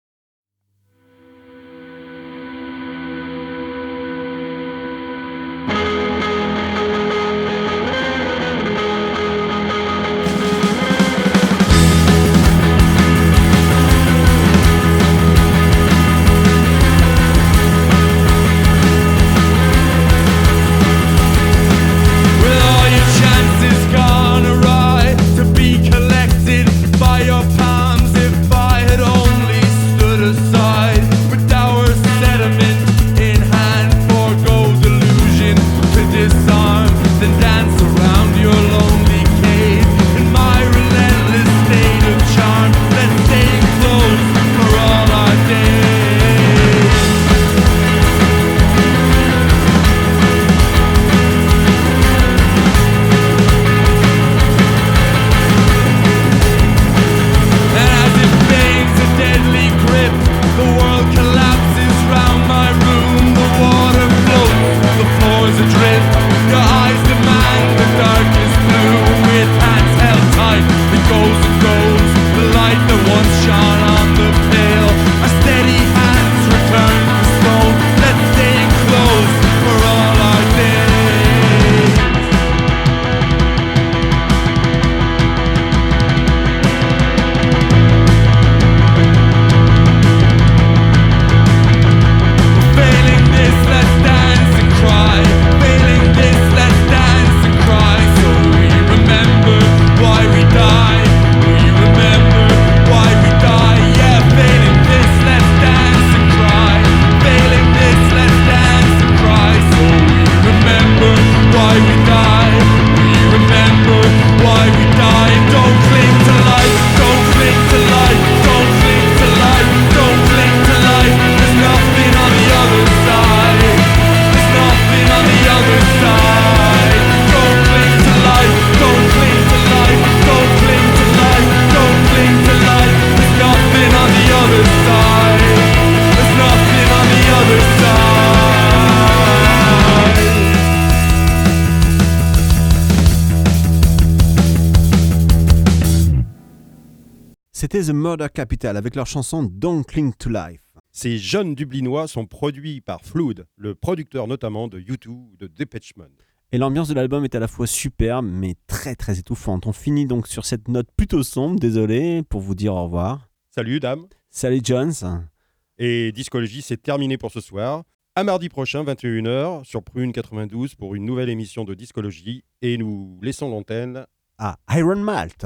Murder 148.20 148.34
Capital 148.34 148.76
avec 148.76 148.96
leur 148.96 149.08
chanson 149.08 149.44
Don't 149.44 149.86
Cling 149.86 150.14
to 150.14 150.30
Life. 150.30 150.60
Ces 150.92 151.18
jeunes 151.18 151.56
Dublinois 151.56 152.06
sont 152.10 152.26
produits 152.26 152.82
par 152.82 153.02
Flood, 153.02 153.46
le 153.56 153.76
producteur 153.76 154.28
notamment 154.28 154.68
de 154.68 154.78
U2 154.78 155.08
ou 155.08 155.32
de 155.40 155.48
Depeche 155.48 155.96
Mode. 155.96 156.12
Et 156.52 156.58
l'ambiance 156.58 156.90
de 156.90 156.96
l'album 156.96 157.24
est 157.24 157.36
à 157.36 157.40
la 157.40 157.48
fois 157.48 157.66
superbe 157.66 158.26
mais 158.26 158.56
très 158.68 158.96
très 158.96 159.20
étouffante. 159.20 159.68
On 159.68 159.72
finit 159.72 160.06
donc 160.06 160.28
sur 160.28 160.44
cette 160.44 160.68
note 160.68 160.90
plutôt 160.98 161.24
sombre, 161.24 161.62
désolé 161.62 162.24
pour 162.24 162.42
vous 162.42 162.56
dire 162.56 162.74
au 162.74 162.84
revoir. 162.84 163.30
Salut 163.56 163.80
dame 163.80 164.06
Salut 164.30 164.60
Jones. 164.62 165.30
Et 165.78 166.12
Discologie, 166.12 166.62
c'est 166.62 166.82
terminé 166.82 167.18
pour 167.18 167.32
ce 167.32 167.40
soir. 167.40 167.84
À 168.16 168.26
mardi 168.26 168.50
prochain, 168.50 168.84
21h, 168.84 169.64
sur 169.64 169.82
Prune 169.82 170.12
92 170.12 170.76
pour 170.76 170.94
une 170.94 171.06
nouvelle 171.06 171.30
émission 171.30 171.64
de 171.64 171.74
Discologie. 171.74 172.44
Et 172.62 172.78
nous 172.78 173.18
laissons 173.22 173.50
l'antenne 173.50 174.06
à 174.38 174.58
Iron 174.72 174.98
Malt. 174.98 175.46